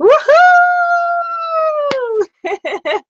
Woohoo! 0.00 0.08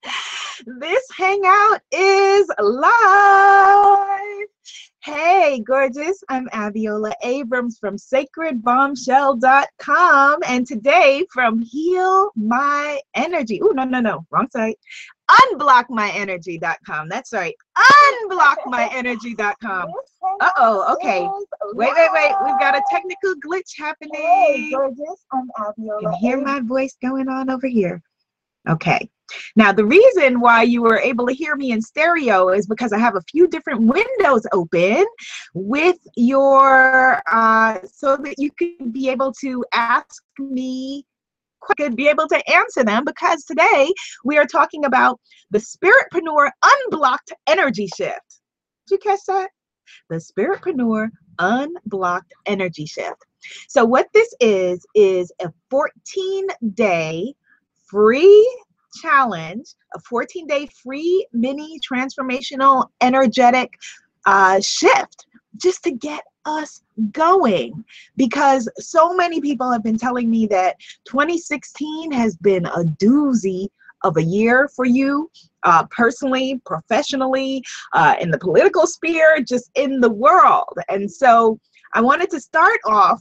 this 0.66 1.04
hangout 1.16 1.80
is 1.92 2.50
live. 2.58 4.48
Hey, 5.04 5.62
gorgeous. 5.66 6.24
I'm 6.28 6.48
Abiola 6.48 7.12
Abrams 7.22 7.78
from 7.78 7.96
sacredbombshell.com. 7.96 10.40
And 10.46 10.66
today 10.66 11.24
from 11.32 11.60
Heal 11.60 12.30
My 12.34 13.00
Energy. 13.14 13.60
Oh, 13.62 13.68
no, 13.68 13.84
no, 13.84 14.00
no. 14.00 14.26
Wrong 14.30 14.48
site. 14.50 14.78
Unblockmyenergy.com. 15.30 17.08
That's 17.08 17.32
right. 17.32 17.54
Unblockmyenergy.com. 17.76 19.92
Uh 20.40 20.50
oh, 20.56 20.94
okay. 20.94 21.28
Wait, 21.74 21.92
wait, 21.96 22.10
wait. 22.12 22.32
We've 22.44 22.58
got 22.58 22.76
a 22.76 22.82
technical 22.90 23.34
glitch 23.36 23.78
happening. 23.78 24.14
Hey, 24.14 24.70
gorgeous. 24.70 25.24
I'm 25.32 25.48
Abiola. 25.58 26.02
You 26.02 26.08
can 26.10 26.12
hear 26.14 26.40
my 26.40 26.60
voice 26.60 26.96
going 27.00 27.28
on 27.28 27.50
over 27.50 27.66
here. 27.66 28.02
Okay. 28.68 29.08
Now, 29.56 29.72
the 29.72 29.84
reason 29.84 30.40
why 30.40 30.62
you 30.62 30.82
were 30.82 30.98
able 30.98 31.26
to 31.26 31.34
hear 31.34 31.56
me 31.56 31.72
in 31.72 31.82
stereo 31.82 32.50
is 32.50 32.66
because 32.66 32.92
I 32.92 32.98
have 32.98 33.16
a 33.16 33.22
few 33.22 33.46
different 33.46 33.82
windows 33.82 34.46
open 34.52 35.04
with 35.54 35.98
your, 36.16 37.22
uh, 37.30 37.78
so 37.90 38.16
that 38.16 38.38
you 38.38 38.50
can 38.52 38.90
be 38.90 39.08
able 39.08 39.32
to 39.40 39.64
ask 39.72 40.22
me 40.38 41.04
could 41.60 41.96
be 41.96 42.08
able 42.08 42.26
to 42.28 42.50
answer 42.50 42.84
them 42.84 43.04
because 43.04 43.44
today 43.44 43.92
we 44.24 44.38
are 44.38 44.46
talking 44.46 44.84
about 44.84 45.20
the 45.50 45.58
Spiritpreneur 45.58 46.50
Unblocked 46.62 47.32
Energy 47.46 47.88
Shift. 47.96 48.40
Did 48.86 48.94
you 48.94 48.98
catch 48.98 49.20
that? 49.28 49.50
The 50.10 50.16
Spiritpreneur 50.16 51.08
Unblocked 51.38 52.32
Energy 52.46 52.86
Shift. 52.86 53.24
So, 53.68 53.84
what 53.84 54.08
this 54.12 54.32
is, 54.40 54.84
is 54.94 55.32
a 55.40 55.50
14 55.70 56.46
day 56.74 57.34
free 57.86 58.64
challenge, 59.00 59.74
a 59.94 60.00
14 60.00 60.46
day 60.46 60.68
free 60.82 61.26
mini 61.32 61.78
transformational 61.90 62.88
energetic 63.00 63.72
uh, 64.26 64.60
shift 64.60 65.26
just 65.58 65.82
to 65.84 65.90
get 65.90 66.22
us 66.44 66.82
going 67.12 67.84
because 68.16 68.68
so 68.78 69.14
many 69.14 69.40
people 69.40 69.70
have 69.70 69.82
been 69.82 69.98
telling 69.98 70.30
me 70.30 70.46
that 70.46 70.76
2016 71.06 72.10
has 72.12 72.36
been 72.36 72.66
a 72.66 72.84
doozy 73.00 73.68
of 74.04 74.16
a 74.16 74.22
year 74.22 74.68
for 74.74 74.84
you 74.84 75.30
uh, 75.64 75.84
personally, 75.90 76.60
professionally, 76.64 77.62
uh, 77.92 78.14
in 78.20 78.30
the 78.30 78.38
political 78.38 78.86
sphere, 78.86 79.40
just 79.46 79.70
in 79.74 80.00
the 80.00 80.10
world. 80.10 80.72
And 80.88 81.10
so 81.10 81.58
I 81.94 82.00
wanted 82.00 82.30
to 82.30 82.40
start 82.40 82.78
off 82.86 83.20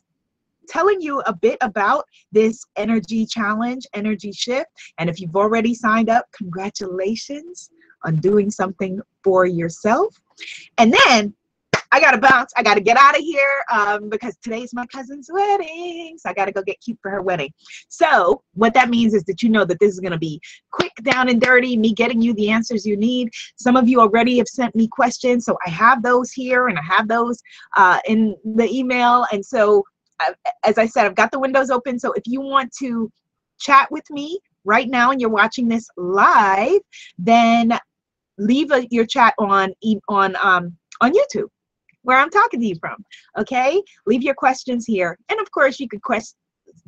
telling 0.67 1.01
you 1.01 1.21
a 1.21 1.33
bit 1.33 1.57
about 1.61 2.05
this 2.31 2.63
energy 2.75 3.25
challenge, 3.25 3.85
energy 3.93 4.31
shift. 4.31 4.69
And 4.97 5.09
if 5.09 5.19
you've 5.19 5.35
already 5.35 5.73
signed 5.73 6.09
up, 6.09 6.25
congratulations 6.35 7.69
on 8.03 8.17
doing 8.17 8.51
something 8.51 9.01
for 9.23 9.45
yourself. 9.45 10.15
And 10.77 10.93
then 11.07 11.33
I 11.91 11.99
gotta 11.99 12.17
bounce. 12.17 12.51
I 12.57 12.63
gotta 12.63 12.81
get 12.81 12.97
out 12.97 13.17
of 13.17 13.21
here 13.21 13.63
um, 13.71 14.09
because 14.09 14.35
today's 14.43 14.73
my 14.73 14.85
cousin's 14.87 15.29
wedding. 15.31 16.17
So 16.17 16.29
I 16.29 16.33
gotta 16.33 16.51
go 16.51 16.61
get 16.61 16.79
cute 16.81 16.99
for 17.01 17.09
her 17.11 17.21
wedding. 17.21 17.51
So 17.87 18.41
what 18.53 18.73
that 18.73 18.89
means 18.89 19.13
is 19.13 19.23
that 19.25 19.41
you 19.41 19.49
know 19.49 19.65
that 19.65 19.79
this 19.79 19.93
is 19.93 19.99
gonna 19.99 20.17
be 20.17 20.41
quick, 20.71 20.93
down 21.03 21.29
and 21.29 21.39
dirty. 21.39 21.77
Me 21.77 21.93
getting 21.93 22.21
you 22.21 22.33
the 22.33 22.49
answers 22.49 22.85
you 22.85 22.97
need. 22.97 23.29
Some 23.57 23.75
of 23.75 23.87
you 23.87 24.01
already 24.01 24.37
have 24.37 24.47
sent 24.47 24.75
me 24.75 24.87
questions, 24.87 25.45
so 25.45 25.57
I 25.65 25.69
have 25.69 26.03
those 26.03 26.31
here 26.31 26.67
and 26.67 26.77
I 26.77 26.81
have 26.83 27.07
those 27.07 27.41
uh, 27.75 27.99
in 28.07 28.35
the 28.43 28.69
email. 28.69 29.25
And 29.31 29.45
so, 29.45 29.83
as 30.63 30.77
I 30.77 30.87
said, 30.87 31.05
I've 31.05 31.15
got 31.15 31.31
the 31.31 31.39
windows 31.39 31.69
open. 31.69 31.99
So 31.99 32.11
if 32.13 32.23
you 32.25 32.41
want 32.41 32.73
to 32.79 33.09
chat 33.59 33.89
with 33.91 34.09
me 34.09 34.39
right 34.65 34.89
now 34.89 35.11
and 35.11 35.21
you're 35.21 35.29
watching 35.29 35.67
this 35.67 35.87
live, 35.95 36.81
then 37.17 37.77
leave 38.37 38.71
a, 38.71 38.87
your 38.91 39.05
chat 39.05 39.33
on 39.39 39.73
on 40.09 40.35
um, 40.41 40.75
on 41.01 41.13
YouTube 41.13 41.49
where 42.07 42.17
I'm 42.17 42.29
talking 42.29 42.61
to 42.61 42.65
you 42.65 42.75
from. 42.79 43.03
Okay, 43.37 43.83
leave 44.05 44.23
your 44.23 44.33
questions 44.33 44.85
here, 44.85 45.19
and 45.27 45.41
of 45.41 45.51
course 45.51 45.77
you 45.77 45.89
could 45.89 46.01
quest 46.01 46.37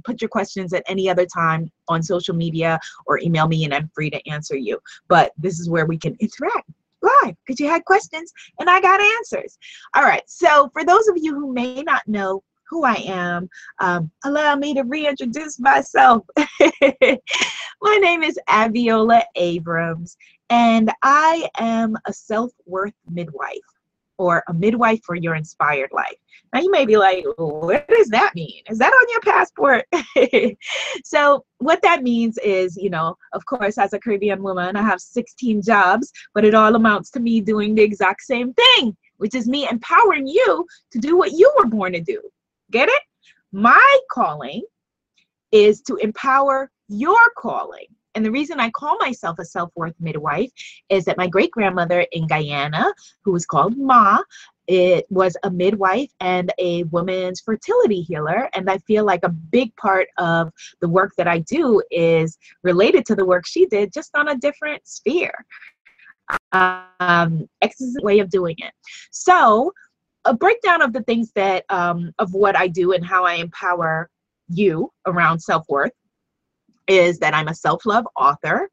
put 0.05 0.21
your 0.21 0.29
questions 0.29 0.71
at 0.71 0.83
any 0.87 1.09
other 1.09 1.25
time 1.25 1.69
on 1.89 2.01
social 2.01 2.33
media 2.33 2.79
or 3.05 3.19
email 3.19 3.45
me, 3.45 3.65
and 3.65 3.73
I'm 3.73 3.91
free 3.93 4.09
to 4.11 4.29
answer 4.29 4.55
you. 4.55 4.79
But 5.09 5.33
this 5.37 5.59
is 5.59 5.69
where 5.69 5.85
we 5.85 5.97
can 5.97 6.15
interact 6.21 6.69
live 7.01 7.35
because 7.45 7.59
you 7.59 7.67
had 7.67 7.83
questions 7.83 8.31
and 8.59 8.69
I 8.69 8.79
got 8.79 9.01
answers. 9.01 9.57
All 9.93 10.03
right, 10.03 10.23
so 10.25 10.69
for 10.71 10.85
those 10.85 11.07
of 11.09 11.17
you 11.17 11.33
who 11.33 11.51
may 11.53 11.81
not 11.81 12.07
know 12.07 12.41
who 12.69 12.85
I 12.85 13.03
am, 13.05 13.49
um, 13.79 14.09
allow 14.23 14.55
me 14.55 14.73
to 14.75 14.83
reintroduce 14.83 15.59
myself. 15.59 16.23
My 16.37 17.97
name 17.97 18.23
is 18.23 18.39
Abiola 18.47 19.23
Abrams, 19.35 20.15
and 20.49 20.91
I 21.03 21.49
am 21.57 21.97
a 22.05 22.13
self 22.13 22.51
worth 22.65 22.93
midwife 23.09 23.57
or 24.19 24.43
a 24.47 24.53
midwife 24.53 24.99
for 25.03 25.15
your 25.15 25.33
inspired 25.33 25.89
life. 25.91 26.15
Now 26.53 26.59
you 26.59 26.69
may 26.69 26.85
be 26.85 26.97
like, 26.97 27.25
what 27.37 27.87
does 27.87 28.09
that 28.09 28.35
mean? 28.35 28.61
Is 28.69 28.77
that 28.79 28.91
on 28.91 29.09
your 29.09 29.21
passport? 29.21 29.85
so 31.03 31.45
what 31.59 31.81
that 31.83 32.03
means 32.03 32.37
is, 32.39 32.75
you 32.75 32.89
know, 32.89 33.15
of 33.33 33.45
course, 33.45 33.77
as 33.77 33.93
a 33.93 33.99
Caribbean 33.99 34.43
woman, 34.43 34.75
I 34.75 34.81
have 34.81 34.99
16 34.99 35.61
jobs, 35.61 36.11
but 36.33 36.43
it 36.43 36.53
all 36.53 36.75
amounts 36.75 37.11
to 37.11 37.19
me 37.19 37.39
doing 37.39 37.75
the 37.75 37.81
exact 37.81 38.21
same 38.21 38.53
thing, 38.53 38.95
which 39.17 39.35
is 39.35 39.47
me 39.47 39.67
empowering 39.69 40.27
you 40.27 40.65
to 40.91 40.99
do 40.99 41.17
what 41.17 41.31
you 41.31 41.51
were 41.57 41.67
born 41.67 41.93
to 41.93 42.01
do. 42.01 42.21
Get 42.71 42.89
it? 42.89 43.01
My 43.51 43.99
calling 44.11 44.63
is 45.51 45.81
to 45.83 45.95
empower 45.95 46.69
your 46.89 47.19
calling. 47.37 47.87
And 48.15 48.25
the 48.25 48.31
reason 48.31 48.59
I 48.59 48.69
call 48.71 48.97
myself 48.97 49.39
a 49.39 49.45
self 49.45 49.71
worth 49.75 49.95
midwife 49.99 50.51
is 50.89 51.05
that 51.05 51.17
my 51.17 51.27
great 51.27 51.51
grandmother 51.51 52.05
in 52.11 52.27
Guyana, 52.27 52.93
who 53.23 53.31
was 53.31 53.45
called 53.45 53.77
Ma, 53.77 54.19
it 54.67 55.05
was 55.09 55.35
a 55.43 55.49
midwife 55.49 56.11
and 56.19 56.53
a 56.59 56.83
woman's 56.83 57.41
fertility 57.41 58.01
healer. 58.01 58.49
And 58.53 58.69
I 58.69 58.77
feel 58.79 59.03
like 59.03 59.21
a 59.23 59.29
big 59.29 59.75
part 59.77 60.07
of 60.17 60.51
the 60.79 60.87
work 60.87 61.13
that 61.17 61.27
I 61.27 61.39
do 61.39 61.81
is 61.89 62.37
related 62.63 63.05
to 63.07 63.15
the 63.15 63.25
work 63.25 63.47
she 63.47 63.65
did, 63.65 63.91
just 63.91 64.15
on 64.15 64.29
a 64.29 64.37
different 64.37 64.87
sphere. 64.87 65.33
Um, 66.51 67.49
excellent 67.61 68.03
way 68.03 68.19
of 68.19 68.29
doing 68.29 68.55
it. 68.59 68.71
So, 69.09 69.73
a 70.25 70.33
breakdown 70.35 70.83
of 70.83 70.93
the 70.93 71.01
things 71.03 71.31
that, 71.33 71.65
um, 71.69 72.13
of 72.19 72.33
what 72.33 72.55
I 72.55 72.67
do 72.67 72.91
and 72.91 73.03
how 73.03 73.25
I 73.25 73.35
empower 73.35 74.11
you 74.49 74.91
around 75.07 75.39
self 75.39 75.65
worth 75.69 75.93
is 76.89 77.19
that 77.19 77.33
I'm 77.33 77.47
a 77.47 77.55
self 77.55 77.85
love 77.85 78.05
author. 78.17 78.69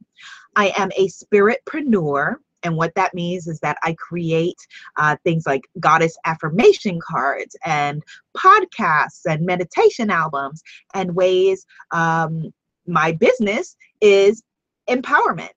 I 0.57 0.73
am 0.77 0.91
a 0.97 1.09
spiritpreneur. 1.09 2.37
And 2.63 2.77
what 2.77 2.95
that 2.97 3.15
means 3.15 3.47
is 3.47 3.61
that 3.61 3.77
I 3.85 3.95
create 3.95 4.57
uh, 4.97 5.17
things 5.23 5.47
like 5.47 5.69
goddess 5.79 6.17
affirmation 6.25 6.99
cards 7.07 7.55
and 7.65 8.03
podcasts 8.37 9.21
and 9.27 9.47
meditation 9.47 10.11
albums 10.11 10.63
and 10.95 11.15
ways 11.15 11.65
um, 11.93 12.53
my 12.87 13.13
business 13.13 13.77
is 14.01 14.43
empowerment. 14.89 15.51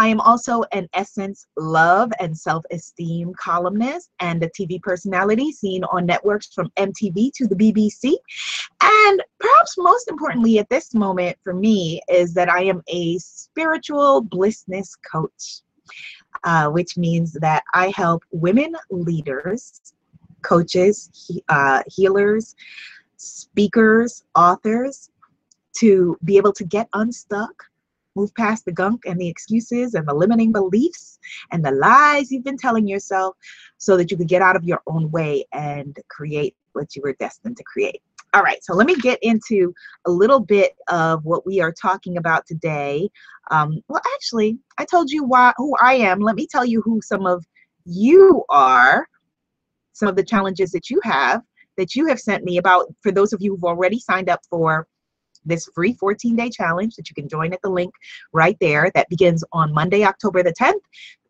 I 0.00 0.06
am 0.06 0.18
also 0.22 0.62
an 0.72 0.88
essence, 0.94 1.46
love, 1.58 2.10
and 2.20 2.34
self 2.34 2.64
esteem 2.70 3.34
columnist 3.34 4.08
and 4.18 4.42
a 4.42 4.48
TV 4.48 4.80
personality 4.80 5.52
seen 5.52 5.84
on 5.84 6.06
networks 6.06 6.54
from 6.54 6.70
MTV 6.78 7.32
to 7.34 7.46
the 7.46 7.54
BBC. 7.54 8.14
And 8.82 9.22
perhaps 9.38 9.74
most 9.76 10.08
importantly 10.08 10.58
at 10.58 10.70
this 10.70 10.94
moment 10.94 11.36
for 11.44 11.52
me 11.52 12.00
is 12.08 12.32
that 12.32 12.48
I 12.48 12.62
am 12.62 12.80
a 12.88 13.18
spiritual 13.18 14.24
blissness 14.24 14.96
coach, 15.12 15.60
uh, 16.44 16.70
which 16.70 16.96
means 16.96 17.34
that 17.34 17.62
I 17.74 17.92
help 17.94 18.22
women 18.30 18.74
leaders, 18.90 19.82
coaches, 20.40 21.10
he, 21.12 21.44
uh, 21.50 21.82
healers, 21.86 22.56
speakers, 23.18 24.24
authors 24.34 25.10
to 25.76 26.16
be 26.24 26.38
able 26.38 26.54
to 26.54 26.64
get 26.64 26.88
unstuck 26.94 27.69
Move 28.16 28.34
past 28.34 28.64
the 28.64 28.72
gunk 28.72 29.02
and 29.06 29.20
the 29.20 29.28
excuses 29.28 29.94
and 29.94 30.06
the 30.06 30.14
limiting 30.14 30.52
beliefs 30.52 31.18
and 31.52 31.64
the 31.64 31.70
lies 31.70 32.30
you've 32.30 32.44
been 32.44 32.56
telling 32.56 32.86
yourself 32.86 33.36
so 33.78 33.96
that 33.96 34.10
you 34.10 34.16
can 34.16 34.26
get 34.26 34.42
out 34.42 34.56
of 34.56 34.64
your 34.64 34.82
own 34.86 35.10
way 35.10 35.44
and 35.52 35.96
create 36.08 36.54
what 36.72 36.94
you 36.96 37.02
were 37.02 37.16
destined 37.20 37.56
to 37.56 37.64
create. 37.64 38.02
All 38.32 38.42
right, 38.42 38.62
so 38.62 38.74
let 38.74 38.86
me 38.86 38.94
get 38.94 39.18
into 39.22 39.74
a 40.06 40.10
little 40.10 40.38
bit 40.38 40.74
of 40.88 41.24
what 41.24 41.44
we 41.44 41.60
are 41.60 41.72
talking 41.72 42.16
about 42.16 42.46
today. 42.46 43.08
Um, 43.50 43.82
well, 43.88 44.00
actually, 44.14 44.58
I 44.78 44.84
told 44.84 45.10
you 45.10 45.24
why, 45.24 45.52
who 45.56 45.74
I 45.82 45.94
am. 45.94 46.20
Let 46.20 46.36
me 46.36 46.46
tell 46.46 46.64
you 46.64 46.80
who 46.82 47.00
some 47.02 47.26
of 47.26 47.44
you 47.84 48.44
are, 48.48 49.08
some 49.92 50.08
of 50.08 50.14
the 50.14 50.22
challenges 50.22 50.70
that 50.70 50.90
you 50.90 51.00
have 51.02 51.42
that 51.76 51.96
you 51.96 52.06
have 52.06 52.20
sent 52.20 52.44
me 52.44 52.58
about 52.58 52.86
for 53.02 53.10
those 53.10 53.32
of 53.32 53.40
you 53.42 53.52
who've 53.52 53.64
already 53.64 53.98
signed 53.98 54.28
up 54.28 54.40
for 54.48 54.86
this 55.44 55.68
free 55.74 55.94
14 55.94 56.36
day 56.36 56.50
challenge 56.50 56.96
that 56.96 57.08
you 57.08 57.14
can 57.14 57.28
join 57.28 57.52
at 57.52 57.62
the 57.62 57.70
link 57.70 57.92
right 58.32 58.56
there 58.60 58.90
that 58.94 59.08
begins 59.08 59.44
on 59.52 59.72
Monday, 59.72 60.04
October 60.04 60.42
the 60.42 60.52
10th, 60.52 60.80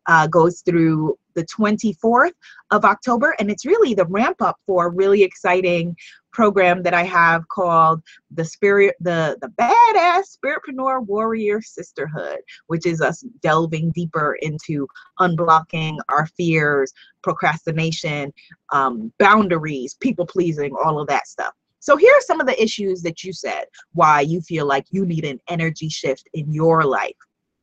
uh, 0.07 0.27
goes 0.27 0.61
through 0.61 1.17
the 1.35 1.45
24th 1.45 2.33
of 2.71 2.85
October. 2.85 3.35
And 3.39 3.49
it's 3.49 3.65
really 3.65 3.93
the 3.93 4.05
ramp 4.05 4.41
up 4.41 4.57
for 4.65 4.87
a 4.87 4.89
really 4.89 5.23
exciting 5.23 5.95
program 6.33 6.81
that 6.83 6.93
I 6.93 7.03
have 7.03 7.47
called 7.49 8.01
the 8.31 8.45
spirit, 8.45 8.95
the, 8.99 9.37
the 9.41 9.49
badass 9.49 10.37
spiritpreneur 10.37 11.05
warrior 11.05 11.61
sisterhood, 11.61 12.39
which 12.67 12.85
is 12.85 13.01
us 13.01 13.23
delving 13.41 13.91
deeper 13.91 14.37
into 14.41 14.87
unblocking 15.19 15.97
our 16.09 16.27
fears, 16.37 16.93
procrastination, 17.21 18.33
um, 18.71 19.11
boundaries, 19.19 19.95
people 19.95 20.25
pleasing, 20.25 20.73
all 20.83 20.99
of 20.99 21.07
that 21.07 21.27
stuff. 21.27 21.53
So 21.81 21.97
here 21.97 22.13
are 22.13 22.21
some 22.21 22.39
of 22.39 22.45
the 22.45 22.61
issues 22.61 23.01
that 23.01 23.23
you 23.23 23.33
said 23.33 23.65
why 23.93 24.21
you 24.21 24.39
feel 24.39 24.67
like 24.67 24.85
you 24.91 25.03
need 25.05 25.25
an 25.25 25.39
energy 25.49 25.89
shift 25.89 26.29
in 26.33 26.53
your 26.53 26.85
life 26.85 27.17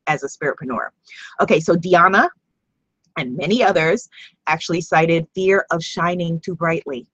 as 0.07 0.23
a 0.23 0.27
spiritpreneur. 0.27 0.89
Okay, 1.39 1.61
so 1.61 1.75
Diana 1.75 2.29
and 3.17 3.37
many 3.37 3.63
others 3.63 4.09
actually 4.45 4.81
cited 4.81 5.25
fear 5.33 5.65
of 5.71 5.81
shining 5.81 6.39
too 6.41 6.53
brightly 6.53 7.07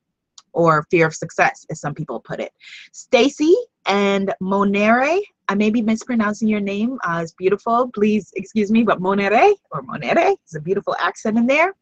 or 0.52 0.88
fear 0.90 1.06
of 1.06 1.14
success, 1.14 1.66
as 1.70 1.80
some 1.80 1.94
people 1.94 2.20
put 2.20 2.40
it. 2.40 2.52
Stacy 2.92 3.54
and 3.86 4.34
Monere, 4.42 5.22
I 5.48 5.54
may 5.54 5.70
be 5.70 5.84
mispronouncing 5.84 6.48
your 6.48 6.62
name. 6.62 6.98
Uh, 7.04 7.20
it's 7.22 7.34
beautiful. 7.34 7.92
Please 7.94 8.32
excuse 8.36 8.72
me, 8.72 8.82
but 8.82 9.00
Monere 9.00 9.54
or 9.70 9.84
Monere 9.84 10.36
is 10.48 10.56
a 10.56 10.60
beautiful 10.60 10.96
accent 11.00 11.38
in 11.38 11.46
there. 11.46 11.76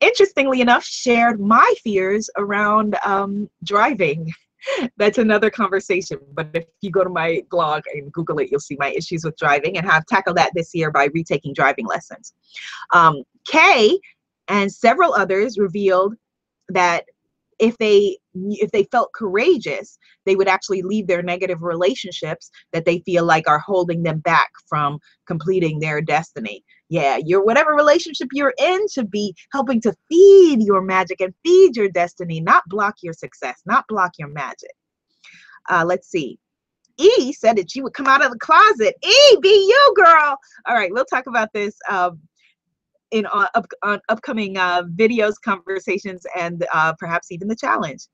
Interestingly 0.00 0.60
enough, 0.60 0.84
shared 0.84 1.40
my 1.40 1.74
fears 1.82 2.30
around 2.36 2.96
um, 3.04 3.50
driving. 3.64 4.32
That's 4.96 5.18
another 5.18 5.50
conversation. 5.50 6.18
But 6.34 6.50
if 6.54 6.64
you 6.80 6.90
go 6.90 7.04
to 7.04 7.10
my 7.10 7.42
blog 7.50 7.82
and 7.92 8.12
Google 8.12 8.38
it, 8.38 8.50
you'll 8.50 8.60
see 8.60 8.76
my 8.78 8.90
issues 8.90 9.24
with 9.24 9.36
driving 9.36 9.76
and 9.76 9.88
have 9.88 10.06
tackled 10.06 10.36
that 10.36 10.52
this 10.54 10.74
year 10.74 10.90
by 10.90 11.08
retaking 11.14 11.54
driving 11.54 11.86
lessons. 11.86 12.34
Um, 12.92 13.22
Kay 13.46 13.98
and 14.48 14.72
several 14.72 15.14
others 15.14 15.58
revealed 15.58 16.14
that 16.68 17.04
if 17.58 17.76
they 17.78 18.16
if 18.34 18.70
they 18.70 18.84
felt 18.84 19.12
courageous 19.14 19.98
they 20.26 20.36
would 20.36 20.48
actually 20.48 20.82
leave 20.82 21.06
their 21.06 21.22
negative 21.22 21.62
relationships 21.62 22.50
that 22.72 22.84
they 22.84 23.00
feel 23.00 23.24
like 23.24 23.48
are 23.48 23.58
holding 23.58 24.02
them 24.02 24.18
back 24.20 24.50
from 24.68 24.98
completing 25.26 25.78
their 25.78 26.00
destiny 26.00 26.62
yeah 26.88 27.18
your 27.24 27.44
whatever 27.44 27.72
relationship 27.72 28.28
you're 28.32 28.54
in 28.58 28.86
should 28.88 29.10
be 29.10 29.34
helping 29.52 29.80
to 29.80 29.94
feed 30.08 30.62
your 30.62 30.80
magic 30.80 31.20
and 31.20 31.34
feed 31.44 31.76
your 31.76 31.88
destiny 31.88 32.40
not 32.40 32.62
block 32.68 32.94
your 33.02 33.14
success 33.14 33.60
not 33.66 33.84
block 33.88 34.12
your 34.18 34.28
magic 34.28 34.72
uh, 35.70 35.84
let's 35.86 36.08
see 36.08 36.38
E 36.98 37.32
said 37.32 37.56
that 37.56 37.70
she 37.70 37.80
would 37.80 37.94
come 37.94 38.08
out 38.08 38.24
of 38.24 38.32
the 38.32 38.38
closet. 38.38 38.96
E, 39.04 39.38
be 39.40 39.48
you, 39.48 39.94
girl. 39.96 40.36
All 40.66 40.74
right, 40.74 40.90
we'll 40.92 41.04
talk 41.04 41.26
about 41.28 41.48
this 41.54 41.76
um, 41.88 42.20
in 43.10 43.26
uh, 43.26 43.48
up, 43.54 43.66
on 43.82 44.00
upcoming 44.08 44.56
uh, 44.56 44.82
videos, 44.94 45.34
conversations, 45.44 46.24
and 46.36 46.66
uh, 46.72 46.92
perhaps 46.98 47.30
even 47.30 47.48
the 47.48 47.56
challenge. 47.56 48.06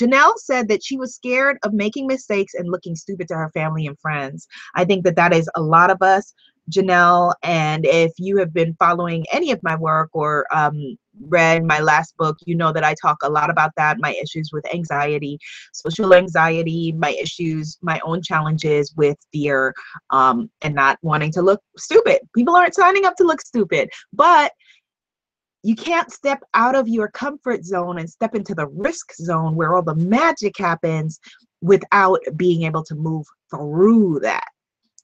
Janelle 0.00 0.36
said 0.36 0.68
that 0.68 0.84
she 0.84 0.96
was 0.96 1.14
scared 1.14 1.58
of 1.62 1.72
making 1.72 2.06
mistakes 2.06 2.54
and 2.54 2.70
looking 2.70 2.96
stupid 2.96 3.28
to 3.28 3.34
her 3.34 3.50
family 3.54 3.86
and 3.86 3.98
friends. 3.98 4.46
I 4.74 4.84
think 4.84 5.04
that 5.04 5.16
that 5.16 5.32
is 5.32 5.48
a 5.54 5.62
lot 5.62 5.90
of 5.90 6.02
us. 6.02 6.34
Janelle, 6.70 7.34
and 7.42 7.84
if 7.84 8.12
you 8.18 8.38
have 8.38 8.54
been 8.54 8.74
following 8.78 9.26
any 9.32 9.50
of 9.50 9.62
my 9.62 9.76
work 9.76 10.08
or 10.12 10.46
um, 10.54 10.96
read 11.20 11.64
my 11.64 11.80
last 11.80 12.16
book, 12.16 12.36
you 12.44 12.54
know 12.54 12.72
that 12.72 12.84
I 12.84 12.94
talk 13.00 13.18
a 13.22 13.30
lot 13.30 13.50
about 13.50 13.72
that 13.76 13.98
my 14.00 14.14
issues 14.22 14.50
with 14.52 14.64
anxiety, 14.74 15.38
social 15.72 16.14
anxiety, 16.14 16.92
my 16.92 17.10
issues, 17.20 17.78
my 17.82 18.00
own 18.04 18.22
challenges 18.22 18.92
with 18.96 19.16
fear, 19.32 19.74
um, 20.10 20.50
and 20.62 20.74
not 20.74 20.98
wanting 21.02 21.32
to 21.32 21.42
look 21.42 21.60
stupid. 21.76 22.18
People 22.34 22.56
aren't 22.56 22.74
signing 22.74 23.04
up 23.04 23.16
to 23.16 23.24
look 23.24 23.40
stupid, 23.40 23.88
but 24.12 24.52
you 25.62 25.74
can't 25.74 26.12
step 26.12 26.42
out 26.52 26.74
of 26.74 26.88
your 26.88 27.08
comfort 27.08 27.64
zone 27.64 27.98
and 27.98 28.08
step 28.08 28.34
into 28.34 28.54
the 28.54 28.66
risk 28.68 29.14
zone 29.14 29.56
where 29.56 29.74
all 29.74 29.82
the 29.82 29.94
magic 29.94 30.58
happens 30.58 31.18
without 31.62 32.20
being 32.36 32.64
able 32.64 32.84
to 32.84 32.94
move 32.94 33.24
through 33.50 34.20
that. 34.20 34.44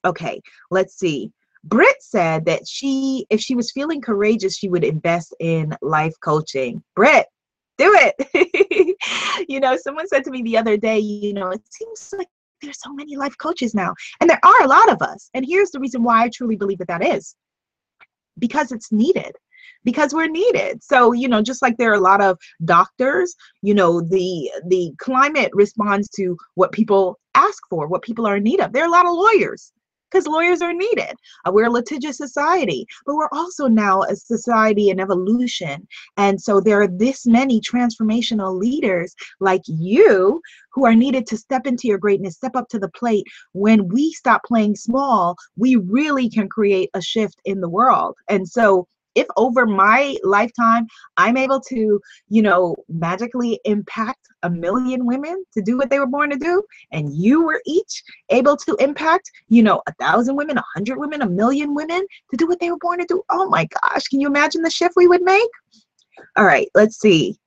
Okay, 0.05 0.39
let's 0.69 0.97
see. 0.99 1.31
Britt 1.63 2.01
said 2.01 2.45
that 2.45 2.67
she, 2.67 3.25
if 3.29 3.39
she 3.39 3.55
was 3.55 3.71
feeling 3.71 4.01
courageous, 4.01 4.57
she 4.57 4.69
would 4.69 4.83
invest 4.83 5.35
in 5.39 5.75
life 5.81 6.13
coaching. 6.23 6.83
Britt, 6.95 7.27
do 7.77 7.91
it. 7.93 8.95
you 9.49 9.59
know, 9.59 9.77
someone 9.77 10.07
said 10.07 10.23
to 10.23 10.31
me 10.31 10.41
the 10.41 10.57
other 10.57 10.77
day, 10.77 10.99
you 10.99 11.33
know, 11.33 11.49
it 11.49 11.61
seems 11.69 12.13
like 12.17 12.27
there's 12.61 12.81
so 12.81 12.93
many 12.93 13.15
life 13.15 13.37
coaches 13.37 13.73
now, 13.73 13.93
and 14.19 14.29
there 14.29 14.39
are 14.43 14.63
a 14.63 14.67
lot 14.67 14.91
of 14.91 15.01
us. 15.01 15.29
And 15.33 15.45
here's 15.45 15.71
the 15.71 15.79
reason 15.79 16.03
why 16.03 16.23
I 16.23 16.29
truly 16.29 16.55
believe 16.55 16.79
that 16.79 16.87
that 16.87 17.05
is 17.05 17.35
because 18.39 18.71
it's 18.71 18.91
needed 18.91 19.35
because 19.83 20.13
we're 20.13 20.27
needed 20.27 20.81
so 20.83 21.11
you 21.11 21.27
know 21.27 21.41
just 21.41 21.61
like 21.61 21.77
there 21.77 21.91
are 21.91 21.95
a 21.95 21.99
lot 21.99 22.21
of 22.21 22.37
doctors 22.65 23.35
you 23.61 23.73
know 23.73 24.01
the 24.01 24.49
the 24.67 24.93
climate 24.97 25.51
responds 25.53 26.09
to 26.09 26.37
what 26.55 26.71
people 26.71 27.19
ask 27.35 27.61
for 27.69 27.87
what 27.87 28.01
people 28.01 28.25
are 28.25 28.37
in 28.37 28.43
need 28.43 28.59
of 28.59 28.71
there 28.71 28.83
are 28.83 28.87
a 28.87 28.91
lot 28.91 29.05
of 29.05 29.13
lawyers 29.13 29.73
because 30.11 30.27
lawyers 30.27 30.61
are 30.61 30.73
needed. 30.73 31.15
Uh, 31.45 31.51
we're 31.51 31.65
a 31.65 31.71
litigious 31.71 32.17
society, 32.17 32.85
but 33.05 33.15
we're 33.15 33.29
also 33.31 33.67
now 33.67 34.01
a 34.03 34.15
society 34.15 34.89
in 34.89 34.99
evolution. 34.99 35.87
And 36.17 36.41
so 36.41 36.59
there 36.59 36.81
are 36.81 36.87
this 36.87 37.25
many 37.25 37.61
transformational 37.61 38.57
leaders 38.57 39.15
like 39.39 39.61
you 39.65 40.41
who 40.73 40.85
are 40.85 40.95
needed 40.95 41.27
to 41.27 41.37
step 41.37 41.67
into 41.67 41.87
your 41.87 41.97
greatness, 41.97 42.35
step 42.35 42.55
up 42.55 42.67
to 42.69 42.79
the 42.79 42.89
plate. 42.89 43.25
When 43.53 43.87
we 43.89 44.11
stop 44.11 44.43
playing 44.45 44.75
small, 44.75 45.35
we 45.57 45.75
really 45.75 46.29
can 46.29 46.47
create 46.49 46.89
a 46.93 47.01
shift 47.01 47.39
in 47.45 47.61
the 47.61 47.69
world. 47.69 48.15
And 48.29 48.47
so 48.47 48.87
if 49.15 49.27
over 49.37 49.65
my 49.65 50.15
lifetime 50.23 50.87
I'm 51.17 51.37
able 51.37 51.59
to, 51.61 51.99
you 52.29 52.41
know, 52.41 52.75
magically 52.89 53.59
impact 53.65 54.19
a 54.43 54.49
million 54.49 55.05
women 55.05 55.43
to 55.53 55.61
do 55.61 55.77
what 55.77 55.89
they 55.89 55.99
were 55.99 56.07
born 56.07 56.29
to 56.31 56.37
do, 56.37 56.63
and 56.91 57.13
you 57.13 57.43
were 57.43 57.61
each 57.65 58.03
able 58.29 58.57
to 58.57 58.75
impact, 58.79 59.29
you 59.49 59.63
know, 59.63 59.81
a 59.87 59.93
thousand 59.99 60.35
women, 60.35 60.57
a 60.57 60.63
hundred 60.73 60.97
women, 60.97 61.21
a 61.21 61.29
million 61.29 61.75
women 61.75 62.05
to 62.31 62.37
do 62.37 62.47
what 62.47 62.59
they 62.59 62.71
were 62.71 62.77
born 62.77 62.99
to 62.99 63.05
do, 63.05 63.21
oh 63.29 63.49
my 63.49 63.67
gosh, 63.83 64.07
can 64.07 64.19
you 64.19 64.27
imagine 64.27 64.61
the 64.61 64.69
shift 64.69 64.95
we 64.95 65.07
would 65.07 65.21
make? 65.21 65.49
All 66.37 66.45
right, 66.45 66.67
let's 66.73 66.99
see. 66.99 67.37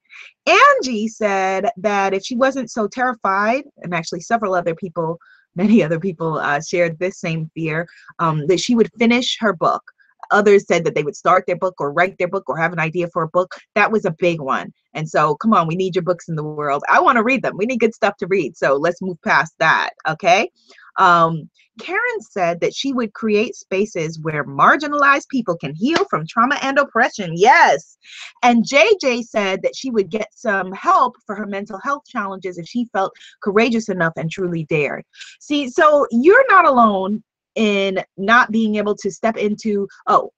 Angie 0.46 1.08
said 1.08 1.70
that 1.78 2.12
if 2.12 2.22
she 2.22 2.37
wasn't 2.37 2.70
so 2.70 2.87
terrified, 2.87 3.64
and 3.82 3.94
actually 3.94 4.20
several 4.20 4.55
other 4.55 4.75
people, 4.75 5.19
many 5.56 5.82
other 5.82 6.00
people 6.00 6.38
uh, 6.38 6.60
shared 6.60 6.99
this 6.99 7.20
same 7.20 7.50
fear, 7.55 7.87
um, 8.19 8.46
that 8.49 8.60
she 8.60 8.75
would 8.75 8.90
finish 8.99 9.37
her 9.40 9.52
book. 9.52 9.82
Others 10.31 10.67
said 10.67 10.85
that 10.85 10.94
they 10.94 11.03
would 11.03 11.17
start 11.17 11.44
their 11.47 11.56
book 11.56 11.75
or 11.79 11.93
write 11.93 12.17
their 12.19 12.29
book 12.29 12.49
or 12.49 12.56
have 12.56 12.73
an 12.73 12.81
idea 12.81 13.09
for 13.12 13.23
a 13.23 13.29
book. 13.29 13.55
That 13.75 13.91
was 13.91 14.05
a 14.05 14.11
big 14.19 14.41
one. 14.41 14.73
And 14.94 15.09
so, 15.09 15.35
come 15.37 15.55
on, 15.55 15.67
we 15.67 15.76
need 15.76 15.94
your 15.94 16.05
books 16.05 16.29
in 16.29 16.37
the 16.37 16.44
world. 16.44 16.82
I 16.88 17.00
want 17.00 17.17
to 17.17 17.25
read 17.25 17.43
them. 17.43 17.56
We 17.56 17.67
need 17.67 17.81
good 17.81 17.94
stuff 17.94 18.17
to 18.19 18.26
read. 18.26 18.56
So, 18.56 18.75
let's 18.75 19.03
move 19.03 19.21
past 19.23 19.55
that. 19.59 19.91
Okay. 20.09 20.50
Um, 20.97 21.50
Karen 21.81 22.20
said 22.20 22.60
that 22.60 22.75
she 22.75 22.93
would 22.93 23.13
create 23.15 23.56
spaces 23.56 24.20
where 24.20 24.44
marginalized 24.44 25.29
people 25.29 25.56
can 25.56 25.75
heal 25.75 26.05
from 26.08 26.27
trauma 26.27 26.56
and 26.63 26.79
oppression. 26.79 27.32
Yes. 27.34 27.98
And 28.43 28.65
JJ 28.65 29.25
said 29.25 29.63
that 29.63 29.75
she 29.75 29.91
would 29.91 30.08
get 30.08 30.29
some 30.32 30.72
help 30.72 31.17
for 31.27 31.34
her 31.34 31.46
mental 31.46 31.81
health 31.82 32.03
challenges 32.06 32.58
if 32.58 32.67
she 32.67 32.87
felt 32.93 33.13
courageous 33.43 33.89
enough 33.89 34.13
and 34.17 34.31
truly 34.31 34.65
dared. 34.65 35.05
See, 35.41 35.69
so 35.69 36.06
you're 36.10 36.46
not 36.48 36.65
alone 36.65 37.25
in 37.55 38.03
not 38.17 38.51
being 38.51 38.77
able 38.77 38.96
to 38.96 39.11
step 39.11 39.37
into 39.37 39.89
oh. 40.06 40.31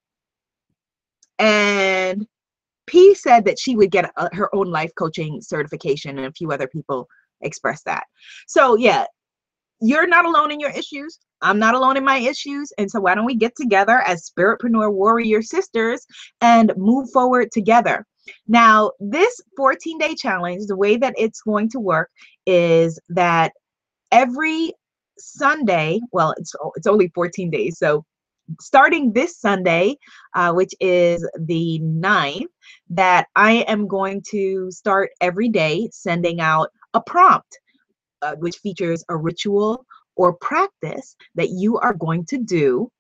And 1.39 2.27
p 2.87 3.15
said 3.15 3.45
that 3.45 3.59
she 3.59 3.77
would 3.77 3.91
get 3.91 4.11
a, 4.17 4.35
her 4.35 4.55
own 4.55 4.71
life 4.71 4.93
coaching 4.99 5.41
certification 5.41 6.19
and 6.19 6.27
a 6.27 6.33
few 6.33 6.53
other 6.53 6.69
people 6.69 7.09
expressed 7.43 7.85
that. 7.85 8.05
So 8.47 8.77
yeah 8.77 9.07
you're 9.81 10.07
not 10.07 10.25
alone 10.25 10.51
in 10.51 10.61
your 10.61 10.71
issues. 10.71 11.19
I'm 11.43 11.59
not 11.59 11.75
alone 11.75 11.97
in 11.97 12.05
my 12.05 12.19
issues. 12.19 12.73
And 12.79 12.91
so 12.91 13.01
why 13.01 13.15
don't 13.15 13.27
we 13.27 13.35
get 13.35 13.55
together 13.57 14.01
as 14.01 14.31
spiritpreneur 14.31 14.93
warrior 14.93 15.43
sisters 15.43 16.07
and 16.41 16.73
move 16.77 17.11
forward 17.11 17.51
together. 17.53 18.07
Now 18.49 18.93
this 19.01 19.41
14 19.57 19.99
day 19.99 20.15
challenge 20.15 20.67
the 20.67 20.77
way 20.77 20.97
that 20.97 21.15
it's 21.19 21.43
going 21.43 21.69
to 21.71 21.81
work 21.81 22.11
is 22.47 22.99
that 23.11 23.53
every 24.11 24.73
Sunday, 25.19 26.01
well, 26.13 26.35
it's 26.39 26.55
it's 26.77 26.87
only 26.87 27.09
14 27.15 27.51
days. 27.51 27.79
So 27.79 28.05
starting 28.61 29.13
this 29.13 29.39
Sunday, 29.39 29.97
uh, 30.35 30.53
which 30.53 30.75
is 30.81 31.29
the 31.39 31.81
9th, 31.83 32.47
that 32.91 33.27
I 33.35 33.65
am 33.69 33.87
going 33.87 34.23
to 34.31 34.71
start 34.71 35.11
every 35.21 35.49
day 35.49 35.89
sending 35.93 36.41
out 36.41 36.71
a 36.95 37.01
prompt, 37.01 37.59
uh, 38.23 38.37
which 38.37 38.59
features 38.59 39.05
a 39.09 39.17
ritual 39.17 39.85
or 40.17 40.35
practice 40.35 41.17
that 41.35 41.51
you 41.51 41.79
are 41.79 41.95
going 41.95 42.25
to 42.27 42.39
do. 42.39 42.91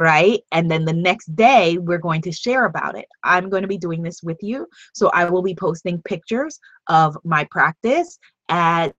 Right. 0.00 0.42
And 0.52 0.70
then 0.70 0.84
the 0.84 0.92
next 0.92 1.34
day, 1.34 1.76
we're 1.78 1.98
going 1.98 2.22
to 2.22 2.30
share 2.30 2.66
about 2.66 2.96
it. 2.96 3.06
I'm 3.24 3.50
going 3.50 3.62
to 3.62 3.68
be 3.68 3.78
doing 3.78 4.00
this 4.00 4.22
with 4.22 4.38
you. 4.42 4.68
So 4.94 5.10
I 5.12 5.28
will 5.28 5.42
be 5.42 5.56
posting 5.56 6.00
pictures 6.02 6.60
of 6.86 7.18
my 7.24 7.48
practice 7.50 8.16
at 8.48 8.94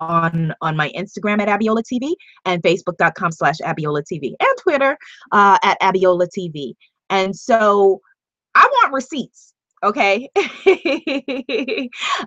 on 0.00 0.54
on 0.60 0.76
my 0.76 0.90
Instagram 0.96 1.40
at 1.40 1.48
Abiola 1.48 1.82
TV 1.82 2.14
and 2.44 2.62
Facebook.com 2.62 3.32
slash 3.32 3.58
Abiola 3.58 4.02
TV 4.10 4.34
and 4.40 4.58
Twitter 4.60 4.96
uh, 5.32 5.58
at 5.62 5.80
Abiola 5.80 6.28
TV. 6.36 6.74
And 7.10 7.34
so 7.34 8.00
I 8.54 8.66
want 8.66 8.92
receipts. 8.92 9.54
Okay. 9.84 10.28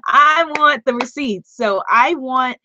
I 0.08 0.46
want 0.58 0.84
the 0.86 0.94
receipts. 0.94 1.56
So 1.56 1.84
I 1.90 2.16
want 2.16 2.58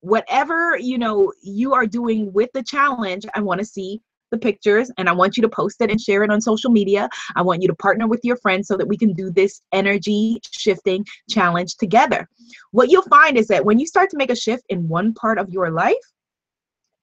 whatever 0.00 0.78
you 0.78 0.96
know 0.96 1.32
you 1.42 1.74
are 1.74 1.86
doing 1.86 2.32
with 2.32 2.48
the 2.54 2.62
challenge 2.62 3.26
i 3.34 3.40
want 3.40 3.58
to 3.58 3.64
see 3.64 4.00
the 4.30 4.38
pictures 4.38 4.90
and 4.98 5.08
I 5.08 5.12
want 5.12 5.36
you 5.36 5.42
to 5.42 5.48
post 5.48 5.80
it 5.80 5.90
and 5.90 6.00
share 6.00 6.22
it 6.22 6.30
on 6.30 6.40
social 6.40 6.70
media. 6.70 7.08
I 7.36 7.42
want 7.42 7.62
you 7.62 7.68
to 7.68 7.74
partner 7.74 8.06
with 8.06 8.20
your 8.22 8.36
friends 8.36 8.68
so 8.68 8.76
that 8.76 8.86
we 8.86 8.96
can 8.96 9.12
do 9.12 9.30
this 9.30 9.60
energy 9.72 10.40
shifting 10.50 11.04
challenge 11.28 11.76
together. 11.76 12.28
What 12.72 12.90
you'll 12.90 13.02
find 13.02 13.36
is 13.36 13.46
that 13.48 13.64
when 13.64 13.78
you 13.78 13.86
start 13.86 14.10
to 14.10 14.16
make 14.16 14.30
a 14.30 14.36
shift 14.36 14.64
in 14.68 14.88
one 14.88 15.14
part 15.14 15.38
of 15.38 15.50
your 15.50 15.70
life, 15.70 15.94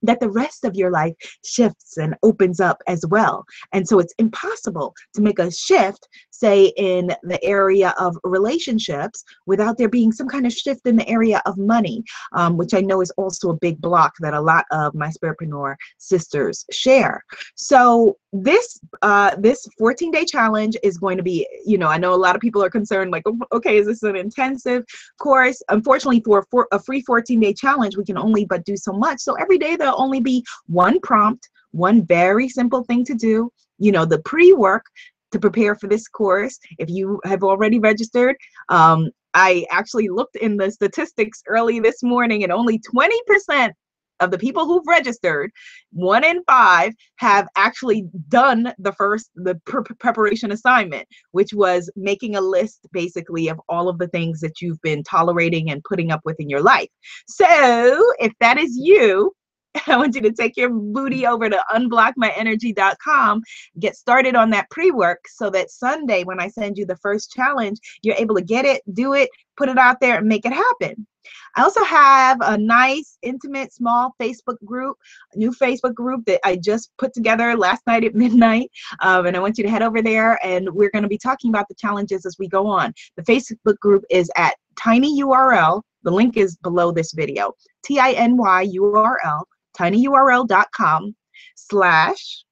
that 0.05 0.19
the 0.19 0.29
rest 0.29 0.65
of 0.65 0.75
your 0.75 0.91
life 0.91 1.13
shifts 1.43 1.97
and 1.97 2.15
opens 2.23 2.59
up 2.59 2.81
as 2.87 3.05
well. 3.07 3.45
And 3.73 3.87
so 3.87 3.99
it's 3.99 4.13
impossible 4.17 4.93
to 5.13 5.21
make 5.21 5.39
a 5.39 5.51
shift, 5.51 6.07
say, 6.31 6.73
in 6.77 7.11
the 7.23 7.43
area 7.43 7.93
of 7.99 8.17
relationships 8.23 9.23
without 9.45 9.77
there 9.77 9.89
being 9.89 10.11
some 10.11 10.27
kind 10.27 10.45
of 10.45 10.53
shift 10.53 10.85
in 10.85 10.95
the 10.95 11.07
area 11.07 11.41
of 11.45 11.57
money, 11.57 12.03
um, 12.33 12.57
which 12.57 12.73
I 12.73 12.81
know 12.81 13.01
is 13.01 13.11
also 13.11 13.49
a 13.49 13.57
big 13.57 13.79
block 13.81 14.13
that 14.19 14.33
a 14.33 14.41
lot 14.41 14.65
of 14.71 14.93
my 14.95 15.09
spiritpreneur 15.09 15.75
sisters 15.97 16.65
share. 16.71 17.23
So 17.55 18.17
this 18.43 18.79
uh, 19.01 19.35
this 19.37 19.67
14 19.77 20.11
day 20.11 20.25
challenge 20.25 20.75
is 20.83 20.97
going 20.97 21.17
to 21.17 21.23
be, 21.23 21.47
you 21.65 21.77
know, 21.77 21.87
I 21.87 21.97
know 21.97 22.13
a 22.13 22.15
lot 22.15 22.35
of 22.35 22.41
people 22.41 22.63
are 22.63 22.69
concerned, 22.69 23.11
like, 23.11 23.23
okay, 23.51 23.77
is 23.77 23.87
this 23.87 24.03
an 24.03 24.15
intensive 24.15 24.83
course? 25.19 25.61
Unfortunately, 25.69 26.21
for, 26.21 26.67
a 26.71 26.79
free 26.79 27.01
14 27.01 27.39
day 27.39 27.53
challenge, 27.53 27.97
we 27.97 28.03
can 28.03 28.17
only 28.17 28.45
but 28.45 28.65
do 28.65 28.75
so 28.75 28.91
much. 28.91 29.19
So 29.19 29.33
every 29.35 29.57
day 29.57 29.75
there'll 29.75 30.01
only 30.01 30.19
be 30.19 30.43
one 30.67 30.99
prompt, 31.01 31.49
one 31.71 32.05
very 32.05 32.49
simple 32.49 32.83
thing 32.83 33.05
to 33.05 33.13
do. 33.13 33.51
You 33.77 33.91
know, 33.91 34.05
the 34.05 34.19
pre 34.19 34.53
work 34.53 34.85
to 35.31 35.39
prepare 35.39 35.75
for 35.75 35.87
this 35.87 36.07
course. 36.07 36.57
If 36.77 36.89
you 36.89 37.19
have 37.25 37.43
already 37.43 37.79
registered, 37.79 38.35
um, 38.69 39.09
I 39.33 39.65
actually 39.69 40.07
looked 40.07 40.37
in 40.37 40.55
the 40.55 40.71
statistics 40.71 41.43
early 41.47 41.79
this 41.79 42.01
morning, 42.03 42.43
and 42.43 42.51
only 42.51 42.79
20% 42.79 43.71
of 44.19 44.31
the 44.31 44.37
people 44.37 44.65
who've 44.65 44.87
registered, 44.87 45.51
one 45.91 46.23
in 46.23 46.43
five 46.45 46.93
have 47.17 47.47
actually 47.55 48.07
done 48.29 48.73
the 48.77 48.93
first 48.93 49.29
the 49.35 49.55
pre- 49.65 49.83
preparation 49.99 50.51
assignment, 50.51 51.07
which 51.31 51.53
was 51.53 51.89
making 51.95 52.35
a 52.35 52.41
list 52.41 52.87
basically 52.91 53.47
of 53.47 53.59
all 53.69 53.89
of 53.89 53.97
the 53.97 54.07
things 54.07 54.39
that 54.41 54.61
you've 54.61 54.81
been 54.81 55.03
tolerating 55.03 55.69
and 55.69 55.83
putting 55.83 56.11
up 56.11 56.21
with 56.25 56.39
in 56.39 56.49
your 56.49 56.61
life. 56.61 56.89
So, 57.27 58.13
if 58.19 58.33
that 58.39 58.57
is 58.57 58.77
you, 58.77 59.33
I 59.87 59.97
want 59.97 60.15
you 60.15 60.21
to 60.21 60.31
take 60.31 60.57
your 60.57 60.69
booty 60.69 61.25
over 61.27 61.49
to 61.49 61.63
unblockmyenergy.com, 61.73 63.41
get 63.79 63.95
started 63.95 64.35
on 64.35 64.49
that 64.51 64.69
pre 64.69 64.91
work 64.91 65.25
so 65.27 65.49
that 65.51 65.71
Sunday, 65.71 66.23
when 66.23 66.39
I 66.39 66.47
send 66.49 66.77
you 66.77 66.85
the 66.85 66.97
first 66.97 67.31
challenge, 67.31 67.79
you're 68.01 68.15
able 68.15 68.35
to 68.35 68.41
get 68.41 68.65
it, 68.65 68.81
do 68.93 69.13
it, 69.13 69.29
put 69.57 69.69
it 69.69 69.77
out 69.77 69.99
there, 69.99 70.17
and 70.17 70.27
make 70.27 70.45
it 70.45 70.53
happen. 70.53 71.07
I 71.55 71.63
also 71.63 71.83
have 71.83 72.37
a 72.41 72.57
nice, 72.57 73.17
intimate, 73.21 73.73
small 73.73 74.15
Facebook 74.21 74.57
group, 74.65 74.97
new 75.35 75.51
Facebook 75.51 75.93
group 75.93 76.25
that 76.25 76.39
I 76.43 76.55
just 76.55 76.91
put 76.97 77.13
together 77.13 77.55
last 77.55 77.85
night 77.87 78.03
at 78.03 78.15
midnight. 78.25 78.71
Um, 79.01 79.25
and 79.25 79.35
I 79.35 79.39
want 79.39 79.57
you 79.57 79.63
to 79.63 79.69
head 79.69 79.81
over 79.81 80.01
there 80.01 80.39
and 80.45 80.69
we're 80.73 80.91
going 80.91 81.03
to 81.03 81.09
be 81.09 81.17
talking 81.17 81.49
about 81.49 81.67
the 81.67 81.75
challenges 81.75 82.25
as 82.25 82.37
we 82.39 82.47
go 82.47 82.67
on. 82.67 82.93
The 83.17 83.23
Facebook 83.23 83.79
group 83.79 84.03
is 84.09 84.29
at 84.35 84.55
tinyurl. 84.75 85.81
The 86.03 86.11
link 86.11 86.37
is 86.37 86.55
below 86.57 86.91
this 86.91 87.13
video. 87.13 87.53
T 87.83 87.99
I 87.99 88.11
N 88.11 88.37
Y 88.37 88.61
U 88.73 88.95
R 88.95 89.19
L 89.23 89.47
tinyurl.com 89.77 91.15
slash 91.55 92.43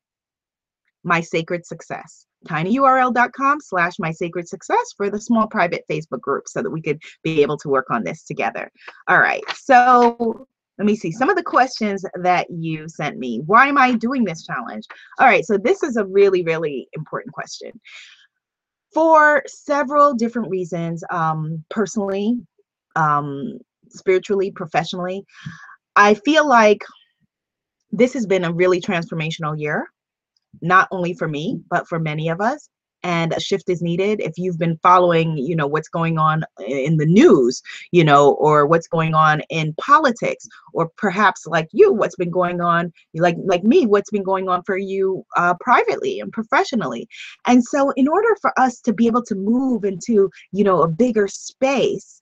my 1.03 1.21
sacred 1.21 1.65
success 1.65 2.25
tinyurl.com 2.47 3.59
slash 3.61 3.99
my 3.99 4.11
sacred 4.11 4.47
success 4.47 4.93
for 4.95 5.09
the 5.09 5.19
small 5.19 5.47
private 5.47 5.83
facebook 5.89 6.21
group 6.21 6.47
so 6.47 6.61
that 6.61 6.69
we 6.69 6.81
could 6.81 7.01
be 7.23 7.41
able 7.41 7.57
to 7.57 7.69
work 7.69 7.89
on 7.89 8.03
this 8.03 8.23
together. 8.23 8.71
All 9.07 9.19
right 9.19 9.43
so 9.55 10.47
let 10.77 10.85
me 10.85 10.95
see 10.95 11.11
some 11.11 11.29
of 11.29 11.35
the 11.35 11.43
questions 11.43 12.03
that 12.15 12.47
you 12.49 12.87
sent 12.89 13.17
me. 13.17 13.41
Why 13.45 13.67
am 13.67 13.77
i 13.77 13.93
doing 13.93 14.23
this 14.23 14.45
challenge? 14.45 14.85
All 15.19 15.27
right 15.27 15.45
so 15.45 15.57
this 15.57 15.83
is 15.83 15.97
a 15.97 16.05
really 16.05 16.43
really 16.43 16.87
important 16.93 17.33
question. 17.33 17.71
For 18.93 19.43
several 19.47 20.13
different 20.13 20.49
reasons 20.49 21.03
um, 21.09 21.63
personally 21.69 22.39
um, 22.95 23.59
spiritually 23.89 24.51
professionally 24.51 25.25
i 25.95 26.13
feel 26.13 26.47
like 26.47 26.83
this 27.93 28.13
has 28.13 28.25
been 28.25 28.43
a 28.43 28.51
really 28.51 28.81
transformational 28.81 29.57
year, 29.57 29.87
not 30.61 30.87
only 30.91 31.13
for 31.13 31.27
me, 31.27 31.61
but 31.69 31.87
for 31.87 31.99
many 31.99 32.29
of 32.29 32.41
us. 32.41 32.69
And 33.05 33.33
a 33.33 33.39
shift 33.39 33.69
is 33.69 33.81
needed. 33.81 34.21
If 34.21 34.37
you've 34.37 34.57
been 34.57 34.79
following, 34.81 35.37
you 35.37 35.57
know, 35.57 35.67
what's 35.67 35.89
going 35.89 36.17
on 36.17 36.45
in 36.65 36.95
the 36.95 37.05
news, 37.05 37.61
you 37.91 38.01
know, 38.01 38.31
or 38.35 38.65
what's 38.65 38.87
going 38.87 39.13
on 39.13 39.41
in 39.49 39.73
politics, 39.73 40.47
or 40.71 40.89
perhaps 40.95 41.45
like 41.45 41.67
you, 41.73 41.91
what's 41.91 42.15
been 42.15 42.31
going 42.31 42.61
on, 42.61 42.93
like 43.13 43.35
like 43.43 43.65
me, 43.65 43.85
what's 43.85 44.09
been 44.09 44.23
going 44.23 44.47
on 44.47 44.63
for 44.63 44.77
you 44.77 45.25
uh, 45.35 45.53
privately 45.59 46.21
and 46.21 46.31
professionally. 46.31 47.05
And 47.45 47.61
so, 47.61 47.91
in 47.97 48.07
order 48.07 48.37
for 48.39 48.57
us 48.57 48.79
to 48.79 48.93
be 48.93 49.05
able 49.07 49.23
to 49.23 49.35
move 49.35 49.83
into, 49.83 50.31
you 50.53 50.63
know, 50.63 50.81
a 50.81 50.87
bigger 50.87 51.27
space, 51.27 52.21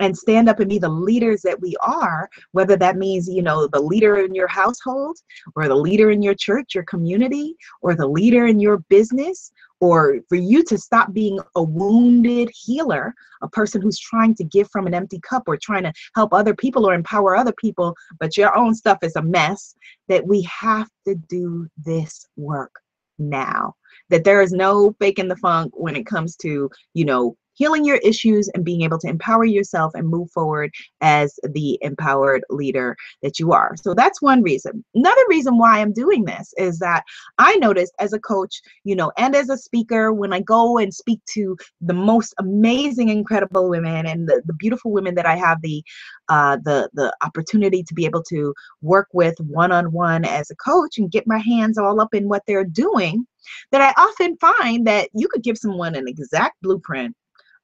and 0.00 0.16
stand 0.16 0.48
up 0.48 0.60
and 0.60 0.68
be 0.68 0.78
the 0.78 0.88
leaders 0.88 1.42
that 1.42 1.60
we 1.60 1.74
are, 1.80 2.28
whether 2.52 2.76
that 2.76 2.96
means, 2.96 3.28
you 3.28 3.42
know, 3.42 3.66
the 3.66 3.80
leader 3.80 4.18
in 4.18 4.34
your 4.34 4.48
household 4.48 5.18
or 5.56 5.68
the 5.68 5.74
leader 5.74 6.10
in 6.10 6.22
your 6.22 6.34
church, 6.34 6.74
your 6.74 6.84
community, 6.84 7.56
or 7.82 7.94
the 7.94 8.06
leader 8.06 8.46
in 8.46 8.60
your 8.60 8.78
business, 8.88 9.52
or 9.80 10.18
for 10.28 10.36
you 10.36 10.64
to 10.64 10.76
stop 10.76 11.12
being 11.12 11.38
a 11.54 11.62
wounded 11.62 12.50
healer, 12.52 13.14
a 13.42 13.48
person 13.48 13.80
who's 13.80 13.98
trying 13.98 14.34
to 14.34 14.44
give 14.44 14.68
from 14.70 14.86
an 14.86 14.94
empty 14.94 15.20
cup 15.20 15.44
or 15.46 15.56
trying 15.56 15.84
to 15.84 15.92
help 16.14 16.32
other 16.32 16.54
people 16.54 16.88
or 16.88 16.94
empower 16.94 17.36
other 17.36 17.54
people, 17.58 17.94
but 18.18 18.36
your 18.36 18.56
own 18.56 18.74
stuff 18.74 18.98
is 19.02 19.16
a 19.16 19.22
mess, 19.22 19.74
that 20.08 20.26
we 20.26 20.42
have 20.42 20.88
to 21.06 21.14
do 21.28 21.68
this 21.84 22.26
work 22.36 22.72
now. 23.18 23.74
That 24.10 24.24
there 24.24 24.42
is 24.42 24.52
no 24.52 24.94
faking 25.00 25.28
the 25.28 25.36
funk 25.36 25.72
when 25.76 25.96
it 25.96 26.06
comes 26.06 26.36
to, 26.36 26.70
you 26.94 27.04
know, 27.04 27.36
healing 27.58 27.84
your 27.84 27.96
issues 27.96 28.48
and 28.54 28.64
being 28.64 28.82
able 28.82 28.98
to 29.00 29.08
empower 29.08 29.44
yourself 29.44 29.92
and 29.94 30.08
move 30.08 30.30
forward 30.30 30.70
as 31.00 31.38
the 31.50 31.78
empowered 31.82 32.42
leader 32.50 32.96
that 33.22 33.38
you 33.38 33.52
are. 33.52 33.74
So 33.76 33.94
that's 33.94 34.22
one 34.22 34.42
reason. 34.42 34.84
Another 34.94 35.24
reason 35.28 35.58
why 35.58 35.80
I'm 35.80 35.92
doing 35.92 36.24
this 36.24 36.54
is 36.56 36.78
that 36.78 37.02
I 37.38 37.56
noticed 37.56 37.92
as 37.98 38.12
a 38.12 38.20
coach, 38.20 38.60
you 38.84 38.94
know, 38.94 39.12
and 39.18 39.34
as 39.34 39.50
a 39.50 39.56
speaker, 39.56 40.12
when 40.12 40.32
I 40.32 40.40
go 40.40 40.78
and 40.78 40.94
speak 40.94 41.20
to 41.34 41.56
the 41.80 41.94
most 41.94 42.32
amazing, 42.38 43.08
incredible 43.08 43.68
women 43.68 44.06
and 44.06 44.28
the, 44.28 44.40
the 44.46 44.54
beautiful 44.54 44.92
women 44.92 45.16
that 45.16 45.26
I 45.26 45.36
have 45.36 45.60
the 45.62 45.82
uh, 46.28 46.58
the 46.64 46.88
the 46.92 47.12
opportunity 47.22 47.82
to 47.82 47.94
be 47.94 48.04
able 48.04 48.22
to 48.24 48.54
work 48.82 49.08
with 49.12 49.34
one 49.40 49.72
on 49.72 49.92
one 49.92 50.24
as 50.24 50.50
a 50.50 50.56
coach 50.56 50.98
and 50.98 51.10
get 51.10 51.26
my 51.26 51.38
hands 51.38 51.78
all 51.78 52.00
up 52.00 52.14
in 52.14 52.28
what 52.28 52.42
they're 52.46 52.64
doing, 52.64 53.26
that 53.72 53.80
I 53.80 54.00
often 54.00 54.36
find 54.36 54.86
that 54.86 55.08
you 55.14 55.28
could 55.28 55.42
give 55.42 55.58
someone 55.58 55.94
an 55.94 56.06
exact 56.06 56.60
blueprint 56.62 57.16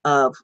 of 0.04 0.34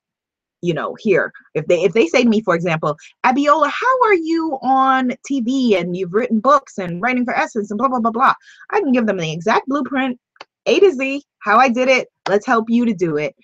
you 0.62 0.74
know 0.74 0.94
here. 0.98 1.32
If 1.54 1.66
they 1.66 1.82
if 1.82 1.92
they 1.92 2.06
say 2.06 2.22
to 2.22 2.28
me 2.28 2.42
for 2.42 2.54
example 2.54 2.96
abiola 3.24 3.70
how 3.70 4.02
are 4.04 4.14
you 4.14 4.58
on 4.62 5.12
tv 5.30 5.80
and 5.80 5.96
you've 5.96 6.12
written 6.12 6.40
books 6.40 6.78
and 6.78 7.00
writing 7.00 7.24
for 7.24 7.34
essence 7.34 7.70
and 7.70 7.78
blah 7.78 7.88
blah 7.88 8.00
blah 8.00 8.10
blah? 8.10 8.34
I 8.70 8.80
can 8.80 8.92
give 8.92 9.06
them 9.06 9.18
the 9.18 9.32
exact 9.32 9.68
blueprint 9.68 10.18
a 10.66 10.78
to 10.80 10.92
z 10.92 11.22
how 11.38 11.58
i 11.58 11.68
did 11.68 11.88
it 11.88 12.08
let's 12.28 12.46
help 12.46 12.66
you 12.68 12.84
to 12.84 12.94
do 12.94 13.16
it. 13.16 13.34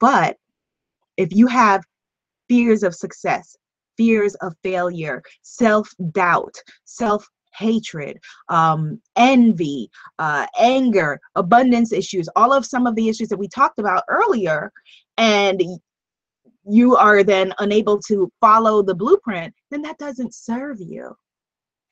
But 0.00 0.36
if 1.16 1.32
you 1.32 1.46
have 1.46 1.82
fears 2.48 2.82
of 2.82 2.94
success 2.94 3.56
fears 3.96 4.34
of 4.36 4.54
failure 4.62 5.22
self-doubt 5.42 6.54
self 6.84 7.26
hatred, 7.56 8.18
um, 8.50 9.00
envy, 9.16 9.88
uh, 10.18 10.46
anger, 10.58 11.18
abundance 11.36 11.90
issues, 11.90 12.28
all 12.36 12.52
of 12.52 12.66
some 12.66 12.86
of 12.86 12.94
the 12.96 13.08
issues 13.08 13.28
that 13.28 13.38
we 13.38 13.48
talked 13.48 13.78
about 13.78 14.02
earlier, 14.08 14.70
and 15.18 15.62
you 16.68 16.96
are 16.96 17.22
then 17.22 17.52
unable 17.58 18.00
to 18.02 18.30
follow 18.40 18.82
the 18.82 18.94
blueprint, 18.94 19.54
then 19.70 19.82
that 19.82 19.98
doesn't 19.98 20.34
serve 20.34 20.78
you. 20.80 21.14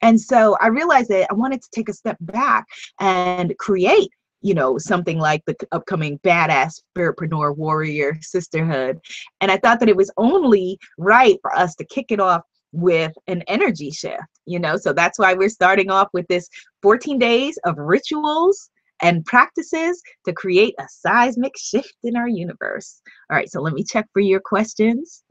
And 0.03 0.21
so 0.21 0.57
I 0.61 0.67
realized 0.67 1.09
that 1.11 1.29
I 1.31 1.35
wanted 1.35 1.63
to 1.63 1.69
take 1.73 1.89
a 1.89 1.95
step 1.95 2.17
back 2.21 2.67
and 3.01 3.57
create 3.59 4.11
you 4.45 4.53
know 4.53 4.77
something 4.77 5.19
like 5.19 5.43
the 5.47 5.57
upcoming 5.73 6.19
badass 6.19 6.83
spiritpreneur 6.95 7.57
warrior 7.57 8.19
sisterhood 8.21 9.01
and 9.41 9.51
i 9.51 9.57
thought 9.57 9.81
that 9.81 9.89
it 9.89 9.97
was 9.97 10.11
only 10.19 10.79
right 10.99 11.39
for 11.41 11.57
us 11.57 11.75
to 11.75 11.85
kick 11.87 12.13
it 12.13 12.21
off 12.21 12.43
with 12.73 13.13
an 13.27 13.43
energy 13.49 13.91
shift 13.91 14.21
you 14.45 14.59
know 14.59 14.77
so 14.77 14.93
that's 14.93 15.19
why 15.19 15.33
we're 15.33 15.49
starting 15.49 15.91
off 15.91 16.09
with 16.13 16.27
this 16.29 16.49
14 16.83 17.19
days 17.19 17.59
of 17.65 17.79
rituals 17.79 18.71
and 19.05 19.23
practices 19.27 20.03
to 20.25 20.33
create 20.33 20.75
a 20.81 20.87
seismic 20.89 21.53
shift 21.59 21.95
in 22.05 22.17
our 22.17 22.27
universe. 22.27 23.03
All 23.31 23.37
right, 23.37 23.51
so 23.51 23.61
let 23.61 23.75
me 23.75 23.85
check 23.85 24.07
for 24.15 24.21
your 24.21 24.41
questions. 24.41 25.23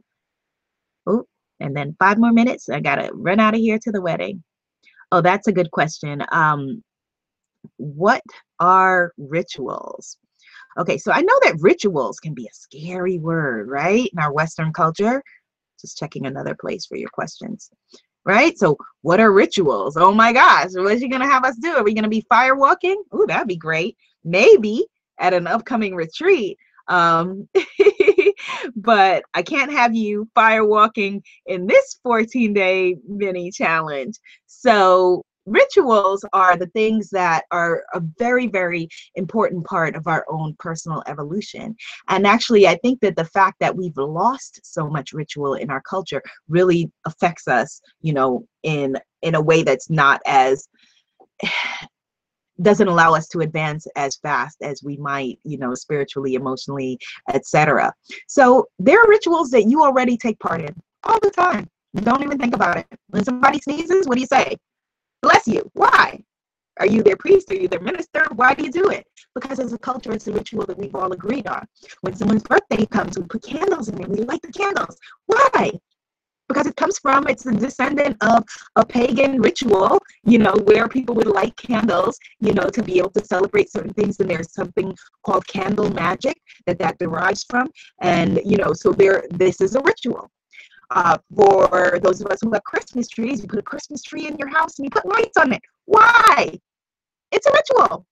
Oh, 1.08 1.26
and 1.60 1.76
then 1.76 1.96
five 1.98 2.20
more 2.20 2.32
minutes. 2.32 2.70
I 2.70 2.80
gotta 2.82 3.10
run 3.14 3.40
out 3.40 3.56
of 3.56 3.60
here 3.60 3.80
to 3.80 3.92
the 3.92 4.02
wedding. 4.02 4.44
Oh, 5.12 5.22
that's 5.22 5.48
a 5.48 5.52
good 5.52 5.72
question. 5.72 6.24
Um, 6.32 6.84
what 7.78 8.22
are 8.60 9.12
rituals? 9.18 10.18
Okay, 10.78 11.00
so 11.00 11.12
I 11.12 11.22
know 11.22 11.40
that 11.42 11.58
rituals 11.60 12.20
can 12.20 12.36
be 12.36 12.46
a 12.46 12.54
scary 12.54 13.18
word, 13.18 13.70
right? 13.70 14.08
In 14.14 14.20
our 14.20 14.32
Western 14.32 14.72
culture. 14.72 15.24
Just 15.82 15.98
checking 15.98 16.28
another 16.28 16.56
place 16.60 16.86
for 16.86 16.96
your 16.96 17.10
questions. 17.12 17.72
Right? 18.26 18.58
So, 18.58 18.78
what 19.02 19.20
are 19.20 19.32
rituals? 19.32 19.98
Oh 19.98 20.14
my 20.14 20.32
gosh, 20.32 20.70
what 20.74 20.94
is 20.94 21.02
she 21.02 21.10
gonna 21.10 21.30
have 21.30 21.44
us 21.44 21.58
do? 21.58 21.76
Are 21.76 21.84
we 21.84 21.94
gonna 21.94 22.08
be 22.08 22.26
fire 22.30 22.56
walking? 22.56 23.02
Ooh, 23.14 23.26
that'd 23.28 23.48
be 23.48 23.58
great. 23.58 23.98
Maybe 24.24 24.86
at 25.20 25.34
an 25.34 25.48
upcoming 25.48 25.96
retreat. 25.96 26.58
Um, 26.88 27.48
but 28.76 29.24
I 29.34 29.42
can't 29.42 29.72
have 29.72 29.96
you 29.96 30.30
fire 30.36 30.66
walking 30.66 31.24
in 31.46 31.68
this 31.68 32.00
14 32.04 32.54
day 32.54 32.96
mini 33.08 33.52
challenge. 33.52 34.20
So, 34.48 35.24
rituals 35.46 36.26
are 36.34 36.58
the 36.58 36.68
things 36.68 37.10
that 37.10 37.44
are 37.52 37.84
a 37.94 38.02
very 38.18 38.48
very 38.48 38.88
important 39.16 39.66
part 39.66 39.96
of 39.96 40.08
our 40.08 40.26
own 40.30 40.56
personal 40.60 41.04
evolution. 41.08 41.76
And 42.08 42.26
actually 42.26 42.68
i 42.68 42.76
think 42.78 43.00
that 43.02 43.16
the 43.16 43.26
fact 43.26 43.58
that 43.60 43.76
we've 43.76 43.98
lost 43.98 44.60
so 44.64 44.88
much 44.88 45.14
ritual 45.14 45.56
in 45.56 45.70
our 45.70 45.82
culture 45.82 46.22
really 46.48 46.92
affects 47.06 47.48
us 47.48 47.82
you 48.02 48.14
know 48.14 48.46
in 48.64 48.98
in 49.22 49.36
a 49.36 49.42
way 49.42 49.64
that's 49.64 49.90
not 49.90 50.22
as 50.26 50.68
doesn't 52.62 52.88
allow 52.88 53.14
us 53.16 53.28
to 53.28 53.40
advance 53.40 53.88
as 53.96 54.16
fast 54.18 54.58
as 54.62 54.84
we 54.84 54.96
might 54.98 55.40
you 55.44 55.58
know 55.58 55.74
spiritually 55.74 56.36
emotionally 56.36 57.00
etc 57.34 57.92
so 58.28 58.66
there 58.78 59.02
are 59.02 59.10
rituals 59.10 59.50
that 59.50 59.64
you 59.64 59.82
already 59.84 60.16
take 60.16 60.40
part 60.40 60.62
in 60.62 60.74
all 61.04 61.20
the 61.22 61.32
time. 61.32 61.68
Don't 61.96 62.24
even 62.24 62.38
think 62.38 62.56
about 62.56 62.78
it. 62.78 62.88
When 63.10 63.24
somebody 63.24 63.60
sneezes 63.60 64.08
what 64.08 64.16
do 64.16 64.22
you 64.22 64.28
say 64.28 64.56
bless 65.24 65.48
you. 65.48 65.70
Why? 65.74 66.22
Are 66.80 66.86
you 66.86 67.02
their 67.02 67.16
priest? 67.16 67.52
Are 67.52 67.56
you 67.56 67.68
their 67.68 67.80
minister? 67.80 68.26
Why 68.36 68.54
do 68.54 68.64
you 68.64 68.72
do 68.72 68.90
it? 68.90 69.06
Because 69.36 69.60
as 69.60 69.74
a 69.74 69.78
culture, 69.78 70.12
it's 70.12 70.28
a 70.28 70.34
ritual 70.34 70.66
that 70.66 70.78
we've 70.78 70.96
all 70.96 71.12
agreed 71.12 71.48
on. 71.48 71.66
When 72.02 72.16
someone's 72.16 72.44
birthday 72.44 72.86
comes, 72.86 73.18
we 73.18 73.26
put 73.26 73.44
candles 73.44 73.90
in 73.90 73.96
there. 73.96 74.08
We 74.08 74.18
light 74.18 74.42
the 74.42 74.52
candles. 74.52 74.98
Why? 75.28 75.72
Because 76.50 76.68
it 76.68 76.76
comes 76.76 77.00
from, 77.00 77.28
it's 77.28 77.46
a 77.46 77.54
descendant 77.54 78.18
of 78.22 78.44
a 78.76 78.86
pagan 78.86 79.42
ritual, 79.42 79.98
you 80.26 80.40
know, 80.40 80.54
where 80.66 80.88
people 80.88 81.16
would 81.16 81.28
light 81.28 81.56
candles, 81.58 82.20
you 82.42 82.54
know, 82.54 82.70
to 82.70 82.84
be 82.84 82.98
able 82.98 83.12
to 83.12 83.26
celebrate 83.26 83.72
certain 83.72 83.94
things. 83.94 84.20
And 84.20 84.30
there's 84.30 84.52
something 84.54 84.96
called 85.26 85.48
candle 85.48 85.90
magic 85.92 86.38
that 86.66 86.80
that 86.80 86.98
derives 86.98 87.46
from. 87.50 87.70
And, 88.02 88.42
you 88.44 88.58
know, 88.58 88.74
so 88.74 88.92
there, 88.92 89.26
this 89.30 89.62
is 89.62 89.76
a 89.76 89.82
ritual. 89.82 90.30
Uh, 90.90 91.18
for 91.36 92.00
those 92.02 92.22
of 92.22 92.28
us 92.28 92.40
who 92.42 92.52
have 92.52 92.64
Christmas 92.64 93.08
trees, 93.08 93.42
you 93.42 93.48
put 93.48 93.60
a 93.60 93.64
Christmas 93.64 94.02
tree 94.04 94.28
in 94.28 94.38
your 94.38 94.50
house 94.50 94.78
and 94.78 94.86
you 94.86 94.90
put 94.90 95.06
lights 95.06 95.38
on 95.38 95.54
it. 95.54 95.62
Why? 95.86 96.60
It's 97.32 97.48
a 97.48 97.52
ritual. 97.52 98.06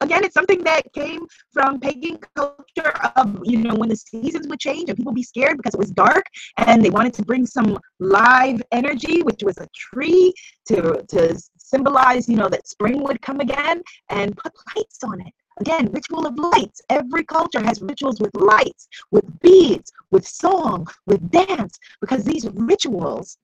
Again, 0.00 0.22
it's 0.24 0.34
something 0.34 0.62
that 0.62 0.92
came 0.92 1.26
from 1.52 1.80
pagan 1.80 2.18
culture 2.36 2.92
of, 3.16 3.40
you 3.42 3.58
know, 3.58 3.74
when 3.74 3.88
the 3.88 3.96
seasons 3.96 4.46
would 4.46 4.60
change 4.60 4.88
and 4.88 4.96
people 4.96 5.12
be 5.12 5.24
scared 5.24 5.56
because 5.56 5.74
it 5.74 5.78
was 5.78 5.90
dark 5.90 6.24
and 6.56 6.84
they 6.84 6.90
wanted 6.90 7.14
to 7.14 7.24
bring 7.24 7.44
some 7.44 7.76
live 7.98 8.62
energy, 8.70 9.22
which 9.22 9.42
was 9.42 9.58
a 9.58 9.66
tree 9.74 10.32
to, 10.68 11.04
to 11.08 11.36
symbolize, 11.58 12.28
you 12.28 12.36
know, 12.36 12.48
that 12.48 12.68
spring 12.68 13.02
would 13.02 13.20
come 13.22 13.40
again 13.40 13.82
and 14.08 14.36
put 14.36 14.52
lights 14.76 14.98
on 15.02 15.20
it. 15.20 15.32
Again, 15.60 15.90
ritual 15.92 16.26
of 16.26 16.38
lights. 16.38 16.80
Every 16.90 17.24
culture 17.24 17.62
has 17.62 17.82
rituals 17.82 18.20
with 18.20 18.34
lights, 18.34 18.88
with 19.10 19.24
beads, 19.40 19.92
with 20.10 20.26
song, 20.26 20.86
with 21.06 21.30
dance, 21.30 21.78
because 22.00 22.24
these 22.24 22.48
rituals 22.54 23.38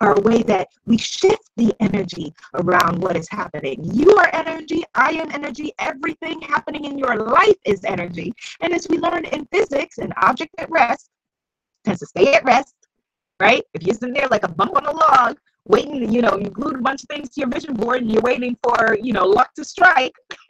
are 0.00 0.14
a 0.16 0.20
way 0.20 0.42
that 0.42 0.68
we 0.86 0.96
shift 0.96 1.50
the 1.56 1.74
energy 1.80 2.34
around 2.54 3.00
what 3.02 3.16
is 3.16 3.28
happening. 3.28 3.78
You 3.82 4.16
are 4.16 4.30
energy, 4.32 4.82
I 4.94 5.12
am 5.12 5.30
energy, 5.30 5.72
everything 5.78 6.40
happening 6.40 6.86
in 6.86 6.98
your 6.98 7.16
life 7.16 7.56
is 7.66 7.84
energy. 7.84 8.32
And 8.60 8.72
as 8.72 8.88
we 8.88 8.98
learned 8.98 9.26
in 9.26 9.46
physics, 9.52 9.98
an 9.98 10.12
object 10.22 10.54
at 10.58 10.70
rest 10.70 11.10
tends 11.84 12.00
to 12.00 12.06
stay 12.06 12.32
at 12.32 12.44
rest, 12.44 12.74
right? 13.40 13.62
If 13.74 13.82
you're 13.82 13.94
sitting 13.94 14.14
there 14.14 14.28
like 14.28 14.44
a 14.44 14.48
bump 14.48 14.76
on 14.76 14.86
a 14.86 14.92
log, 14.92 15.36
waiting, 15.70 16.12
you 16.12 16.20
know, 16.20 16.36
you 16.36 16.50
glued 16.50 16.76
a 16.76 16.82
bunch 16.82 17.02
of 17.02 17.08
things 17.08 17.30
to 17.30 17.40
your 17.40 17.48
vision 17.48 17.74
board 17.74 18.02
and 18.02 18.10
you're 18.10 18.22
waiting 18.22 18.56
for, 18.62 18.96
you 19.00 19.12
know, 19.12 19.24
luck 19.24 19.54
to 19.54 19.64
strike. 19.64 20.12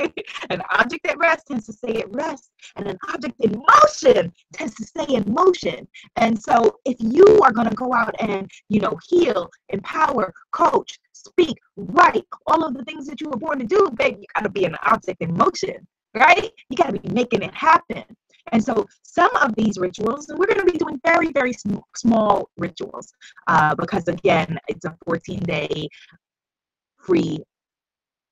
an 0.51 0.63
object 0.73 1.07
at 1.07 1.19
rest 1.19 1.47
tends 1.47 1.67
to 1.67 1.73
stay 1.73 2.01
at 2.01 2.11
rest, 2.15 2.51
and 2.77 2.87
an 2.89 2.99
object 3.13 3.35
in 3.41 3.63
motion 3.75 4.33
tends 4.53 4.75
to 4.77 4.85
stay 4.85 5.15
in 5.15 5.25
motion. 5.33 5.87
And 6.17 6.41
so 6.41 6.79
if 6.85 6.97
you 6.99 7.41
are 7.43 7.53
going 7.53 7.69
to 7.69 7.75
go 7.75 7.93
out 7.93 8.15
and, 8.21 8.51
you 8.69 8.81
know, 8.81 8.99
heal, 9.09 9.51
empower, 9.69 10.33
coach, 10.53 10.99
speak, 11.13 11.57
write, 11.77 12.25
all 12.47 12.65
of 12.65 12.75
the 12.75 12.85
things 12.85 13.07
that 13.07 13.21
you 13.21 13.29
were 13.29 13.37
born 13.37 13.59
to 13.59 13.67
do, 13.67 13.91
babe, 13.97 14.17
you 14.19 14.27
got 14.35 14.43
to 14.45 14.51
be 14.51 14.65
an 14.65 14.77
object 14.87 15.21
in 15.21 15.37
motion, 15.37 15.87
right? 16.15 16.51
You 16.69 16.77
got 16.77 16.95
to 16.95 17.01
be 17.01 17.09
making 17.13 17.43
it 17.43 17.55
happen. 17.55 18.05
And 18.53 18.63
so 18.63 18.87
some 19.03 19.35
of 19.37 19.55
these 19.57 19.79
rituals, 19.79 20.29
we're 20.29 20.47
going 20.47 20.67
to 20.67 20.73
be 20.73 20.79
doing 20.79 21.01
very, 21.05 21.31
very 21.33 21.53
sm- 21.53 21.79
small 21.97 22.49
rituals 22.57 23.13
uh, 23.49 23.75
because, 23.75 24.09
again, 24.09 24.59
it's 24.69 24.85
a 24.85 24.97
14 25.05 25.41
day 25.41 25.89
free 26.99 27.41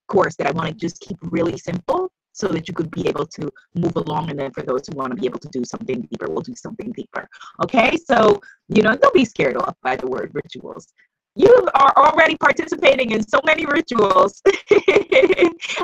course 0.09 0.37
that 0.37 0.47
I 0.47 0.51
want 0.53 0.69
to 0.69 0.75
just 0.75 1.01
keep 1.01 1.19
really 1.23 1.57
simple 1.59 2.11
so 2.33 2.47
that 2.49 2.69
you 2.69 2.75
could 2.75 2.91
be 2.91 3.09
able 3.09 3.27
to 3.27 3.51
move 3.75 3.97
along. 3.97 4.31
And 4.31 4.39
then 4.39 4.53
for 4.53 4.63
those 4.63 4.87
who 4.87 4.97
want 4.97 5.11
to 5.11 5.21
be 5.21 5.27
able 5.27 5.41
to 5.41 5.49
do 5.49 5.65
something 5.65 6.03
deeper, 6.03 6.29
we'll 6.29 6.43
do 6.43 6.55
something 6.55 6.93
deeper. 6.93 7.29
Okay, 7.65 7.97
so 7.97 8.41
you 8.69 8.83
know, 8.83 8.95
don't 8.97 9.15
be 9.15 9.25
scared 9.25 9.57
off 9.57 9.75
by 9.83 9.97
the 9.97 10.07
word 10.07 10.31
rituals 10.35 10.93
you 11.39 11.69
are 11.75 11.93
already 11.97 12.37
participating 12.37 13.13
in 13.13 13.27
so 13.27 13.41
many 13.45 13.65
rituals. 13.65 14.43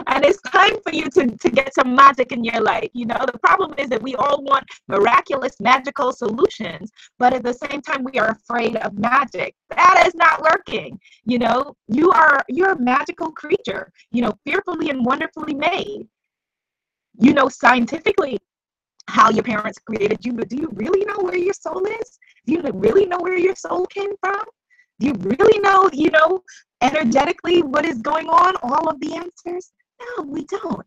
And 0.06 0.24
it's 0.24 0.40
time 0.42 0.76
for 0.82 0.92
you 0.92 1.08
to, 1.10 1.26
to 1.36 1.50
get 1.50 1.72
some 1.74 1.94
magic 1.94 2.32
in 2.32 2.42
your 2.44 2.60
life. 2.60 2.90
You 2.92 3.06
know 3.06 3.24
the 3.24 3.38
problem 3.38 3.74
is 3.78 3.88
that 3.90 4.02
we 4.02 4.14
all 4.16 4.42
want 4.42 4.64
miraculous 4.88 5.60
magical 5.60 6.12
solutions 6.12 6.90
but 7.18 7.32
at 7.32 7.42
the 7.42 7.52
same 7.52 7.80
time 7.80 8.04
we 8.04 8.18
are 8.18 8.30
afraid 8.30 8.76
of 8.76 8.98
magic. 8.98 9.54
That 9.70 10.04
is 10.06 10.14
not 10.14 10.42
working. 10.42 10.98
You 11.24 11.38
know 11.38 11.76
you 11.88 12.10
are 12.10 12.44
you're 12.48 12.72
a 12.72 12.80
magical 12.80 13.30
creature 13.30 13.92
you 14.10 14.22
know 14.22 14.32
fearfully 14.44 14.90
and 14.90 15.04
wonderfully 15.04 15.54
made. 15.54 16.08
You 17.18 17.32
know 17.32 17.48
scientifically 17.48 18.38
how 19.06 19.30
your 19.30 19.44
parents 19.44 19.78
created 19.78 20.24
you 20.24 20.32
but 20.32 20.48
do 20.48 20.56
you 20.56 20.68
really 20.72 21.04
know 21.04 21.18
where 21.18 21.36
your 21.36 21.54
soul 21.54 21.84
is? 21.86 22.18
Do 22.46 22.54
you 22.54 22.62
really 22.72 23.06
know 23.06 23.20
where 23.20 23.38
your 23.38 23.54
soul 23.54 23.86
came 23.86 24.12
from 24.20 24.42
do 25.00 25.08
you 25.08 25.14
really 25.14 25.58
know, 25.60 25.90
you 25.92 26.10
know, 26.10 26.42
energetically 26.82 27.62
what 27.62 27.84
is 27.84 27.98
going 27.98 28.28
on? 28.28 28.54
All 28.62 28.88
of 28.88 29.00
the 29.00 29.14
answers? 29.14 29.72
No, 30.00 30.24
we 30.24 30.44
don't. 30.44 30.86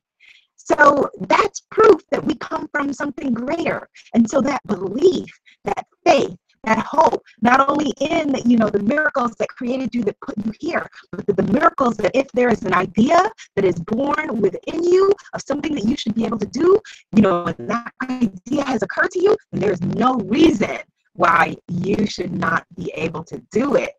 So 0.55 1.09
that's 1.29 1.61
proof 1.71 2.01
that 2.11 2.23
we 2.23 2.35
come 2.35 2.67
from 2.71 2.91
something 2.93 3.33
greater. 3.33 3.87
And 4.13 4.29
so 4.29 4.41
that 4.41 4.61
belief, 4.67 5.29
that 5.63 5.85
faith, 6.05 6.35
that 6.63 6.79
hope, 6.79 7.23
not 7.41 7.69
only 7.69 7.93
in 8.01 8.33
the, 8.33 8.41
you 8.45 8.57
know 8.57 8.69
the 8.69 8.83
miracles 8.83 9.31
that 9.39 9.47
created 9.47 9.95
you 9.95 10.03
that 10.03 10.19
put 10.19 10.35
you 10.45 10.51
here, 10.59 10.85
but 11.11 11.25
the, 11.25 11.33
the 11.33 11.51
miracles 11.53 11.95
that 11.97 12.11
if 12.13 12.27
there 12.33 12.49
is 12.49 12.63
an 12.63 12.73
idea 12.73 13.31
that 13.55 13.63
is 13.63 13.79
born 13.79 14.41
within 14.41 14.83
you 14.83 15.13
of 15.33 15.41
something 15.41 15.73
that 15.75 15.85
you 15.85 15.95
should 15.95 16.15
be 16.15 16.25
able 16.25 16.39
to 16.39 16.47
do, 16.47 16.79
you 17.15 17.21
know, 17.21 17.45
that 17.45 17.93
idea 18.09 18.63
has 18.65 18.81
occurred 18.83 19.11
to 19.11 19.21
you, 19.21 19.37
and 19.53 19.61
there's 19.61 19.81
no 19.81 20.15
reason 20.15 20.77
why 21.17 21.55
you 21.67 22.05
should 22.05 22.31
not 22.31 22.65
be 22.75 22.91
able 22.95 23.23
to 23.25 23.41
do 23.51 23.75
it. 23.75 23.91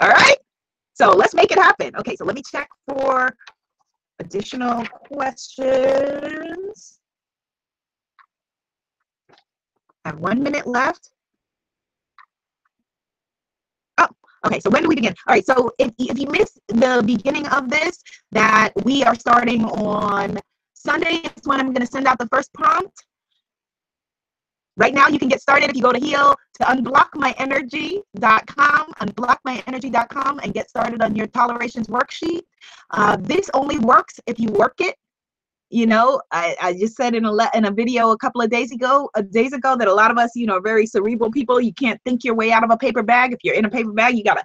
All 0.00 0.10
right. 0.10 0.36
So 0.94 1.10
let's 1.12 1.32
make 1.32 1.52
it 1.52 1.58
happen. 1.58 1.94
Okay, 1.96 2.16
so 2.16 2.24
let 2.24 2.34
me 2.34 2.42
check 2.42 2.68
for 2.88 3.34
additional 4.18 4.84
questions. 5.06 6.98
I 10.04 10.10
have 10.10 10.18
one 10.18 10.42
minute 10.42 10.66
left. 10.66 11.10
Oh, 13.98 14.08
okay, 14.44 14.58
so 14.58 14.70
when 14.70 14.82
do 14.82 14.88
we 14.88 14.96
begin? 14.96 15.14
All 15.28 15.34
right, 15.34 15.46
so 15.46 15.70
if, 15.78 15.92
if 15.98 16.18
you 16.18 16.26
missed 16.28 16.58
the 16.66 17.02
beginning 17.06 17.46
of 17.46 17.70
this, 17.70 18.02
that 18.32 18.72
we 18.82 19.04
are 19.04 19.14
starting 19.14 19.64
on 19.64 20.38
Sunday 20.74 21.22
is 21.24 21.44
when 21.44 21.60
I'm 21.60 21.72
going 21.72 21.86
to 21.86 21.92
send 21.92 22.08
out 22.08 22.18
the 22.18 22.28
first 22.28 22.52
prompt. 22.54 23.04
Right 24.78 24.94
now, 24.94 25.08
you 25.08 25.18
can 25.18 25.28
get 25.28 25.42
started 25.42 25.68
if 25.70 25.76
you 25.76 25.82
go 25.82 25.90
to 25.90 25.98
heal 25.98 26.36
to 26.54 26.64
unblockmyenergy.com, 26.64 28.92
unblockmyenergy.com, 29.00 30.38
and 30.38 30.54
get 30.54 30.70
started 30.70 31.02
on 31.02 31.16
your 31.16 31.26
tolerations 31.26 31.88
worksheet. 31.88 32.42
Uh, 32.90 33.16
this 33.20 33.50
only 33.54 33.80
works 33.80 34.20
if 34.28 34.38
you 34.38 34.50
work 34.50 34.74
it. 34.78 34.94
You 35.70 35.86
know, 35.86 36.22
I, 36.30 36.54
I 36.62 36.74
just 36.74 36.94
said 36.96 37.16
in 37.16 37.24
a 37.24 37.32
le- 37.32 37.50
in 37.54 37.64
a 37.64 37.72
video 37.72 38.12
a 38.12 38.18
couple 38.18 38.40
of 38.40 38.50
days 38.50 38.70
ago, 38.70 39.10
uh, 39.16 39.22
days 39.22 39.52
ago, 39.52 39.76
that 39.76 39.88
a 39.88 39.92
lot 39.92 40.12
of 40.12 40.16
us, 40.16 40.30
you 40.36 40.46
know, 40.46 40.58
are 40.58 40.62
very 40.62 40.86
cerebral 40.86 41.32
people. 41.32 41.60
You 41.60 41.74
can't 41.74 42.00
think 42.04 42.22
your 42.22 42.36
way 42.36 42.52
out 42.52 42.62
of 42.62 42.70
a 42.70 42.76
paper 42.76 43.02
bag. 43.02 43.32
If 43.32 43.40
you're 43.42 43.56
in 43.56 43.64
a 43.64 43.70
paper 43.70 43.90
bag, 43.92 44.16
you 44.16 44.22
gotta 44.22 44.44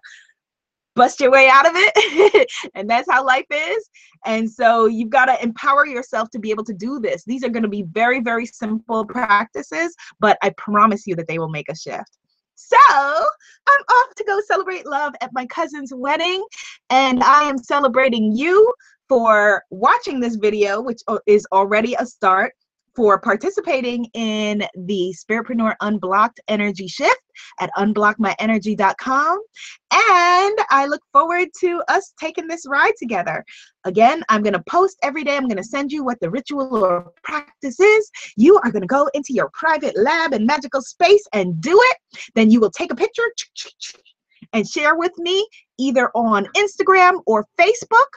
bust 0.95 1.19
your 1.19 1.31
way 1.31 1.49
out 1.49 1.65
of 1.65 1.73
it. 1.75 2.51
and 2.75 2.89
that's 2.89 3.09
how 3.09 3.25
life 3.25 3.45
is. 3.51 3.89
And 4.25 4.49
so 4.49 4.85
you've 4.85 5.09
got 5.09 5.25
to 5.25 5.41
empower 5.43 5.85
yourself 5.85 6.29
to 6.31 6.39
be 6.39 6.51
able 6.51 6.63
to 6.65 6.73
do 6.73 6.99
this. 6.99 7.23
These 7.25 7.43
are 7.43 7.49
going 7.49 7.63
to 7.63 7.69
be 7.69 7.83
very, 7.83 8.19
very 8.21 8.45
simple 8.45 9.05
practices, 9.05 9.95
but 10.19 10.37
I 10.41 10.51
promise 10.51 11.05
you 11.05 11.15
that 11.15 11.27
they 11.27 11.39
will 11.39 11.49
make 11.49 11.69
a 11.69 11.75
shift. 11.75 12.17
So 12.55 12.77
I'm 12.87 13.81
off 13.89 14.15
to 14.15 14.23
go 14.23 14.39
celebrate 14.47 14.85
love 14.85 15.13
at 15.21 15.33
my 15.33 15.45
cousin's 15.47 15.91
wedding, 15.93 16.45
and 16.89 17.23
I 17.23 17.43
am 17.43 17.57
celebrating 17.57 18.31
you 18.31 18.73
for 19.09 19.63
watching 19.69 20.19
this 20.19 20.35
video, 20.35 20.79
which 20.79 21.01
oh, 21.07 21.19
is 21.25 21.45
already 21.51 21.95
a 21.99 22.05
start 22.05 22.53
for 22.95 23.19
participating 23.19 24.05
in 24.13 24.63
the 24.75 25.15
Spiritpreneur 25.17 25.75
Unblocked 25.81 26.39
Energy 26.47 26.87
Shift 26.87 27.19
at 27.59 27.69
unblockmyenergy.com. 27.77 29.39
And 29.91 30.57
I 30.69 30.85
look 30.87 31.01
forward 31.11 31.49
to 31.59 31.81
us 31.87 32.13
taking 32.19 32.47
this 32.47 32.65
ride 32.67 32.93
together. 32.99 33.43
Again, 33.85 34.23
I'm 34.29 34.43
going 34.43 34.53
to 34.53 34.63
post 34.69 34.97
every 35.03 35.23
day. 35.23 35.35
I'm 35.35 35.47
going 35.47 35.57
to 35.57 35.63
send 35.63 35.91
you 35.91 36.03
what 36.03 36.19
the 36.19 36.29
ritual 36.29 36.75
or 36.75 37.11
practice 37.23 37.79
is. 37.79 38.11
You 38.37 38.59
are 38.63 38.71
going 38.71 38.81
to 38.81 38.87
go 38.87 39.09
into 39.13 39.33
your 39.33 39.49
private 39.53 39.97
lab 39.97 40.33
and 40.33 40.45
magical 40.45 40.81
space 40.81 41.23
and 41.33 41.59
do 41.61 41.77
it. 41.77 41.97
Then 42.35 42.49
you 42.49 42.59
will 42.59 42.71
take 42.71 42.91
a 42.91 42.95
picture 42.95 43.23
and 44.53 44.67
share 44.67 44.95
with 44.95 45.17
me 45.17 45.47
either 45.77 46.09
on 46.15 46.47
Instagram 46.55 47.21
or 47.25 47.45
Facebook. 47.59 48.07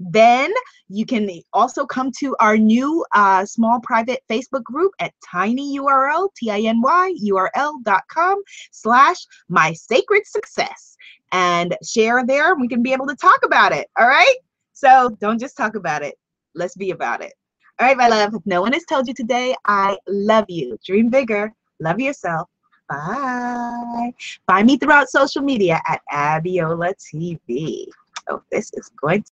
Then 0.00 0.50
you 0.88 1.04
can 1.04 1.28
also 1.52 1.84
come 1.84 2.10
to 2.20 2.34
our 2.40 2.56
new 2.56 3.04
uh, 3.14 3.44
small 3.44 3.80
private 3.80 4.22
Facebook 4.30 4.64
group 4.64 4.92
at 4.98 5.12
tinyurl, 5.32 6.30
T-I-N-Y, 6.36 7.14
url.com 7.22 8.42
slash 8.72 9.16
my 9.48 9.74
sacred 9.74 10.26
success 10.26 10.96
and 11.32 11.76
share 11.84 12.24
there. 12.26 12.54
We 12.56 12.66
can 12.66 12.82
be 12.82 12.94
able 12.94 13.06
to 13.08 13.16
talk 13.16 13.40
about 13.44 13.72
it. 13.72 13.88
All 13.98 14.08
right. 14.08 14.36
So 14.72 15.16
don't 15.20 15.38
just 15.38 15.56
talk 15.56 15.74
about 15.74 16.02
it. 16.02 16.14
Let's 16.54 16.74
be 16.74 16.92
about 16.92 17.22
it. 17.22 17.34
All 17.78 17.86
right, 17.86 17.96
my 17.96 18.08
love. 18.08 18.34
If 18.34 18.42
no 18.46 18.62
one 18.62 18.72
has 18.72 18.84
told 18.84 19.06
you 19.06 19.14
today, 19.14 19.54
I 19.66 19.98
love 20.08 20.46
you. 20.48 20.78
Dream 20.84 21.10
bigger. 21.10 21.52
Love 21.78 22.00
yourself. 22.00 22.48
Bye. 22.88 24.12
Find 24.46 24.66
me 24.66 24.78
throughout 24.78 25.10
social 25.10 25.42
media 25.42 25.80
at 25.86 26.00
Abiola 26.10 26.94
TV. 26.98 27.86
Oh, 28.28 28.42
this 28.50 28.70
is 28.74 28.90
going 29.00 29.22
to 29.22 29.30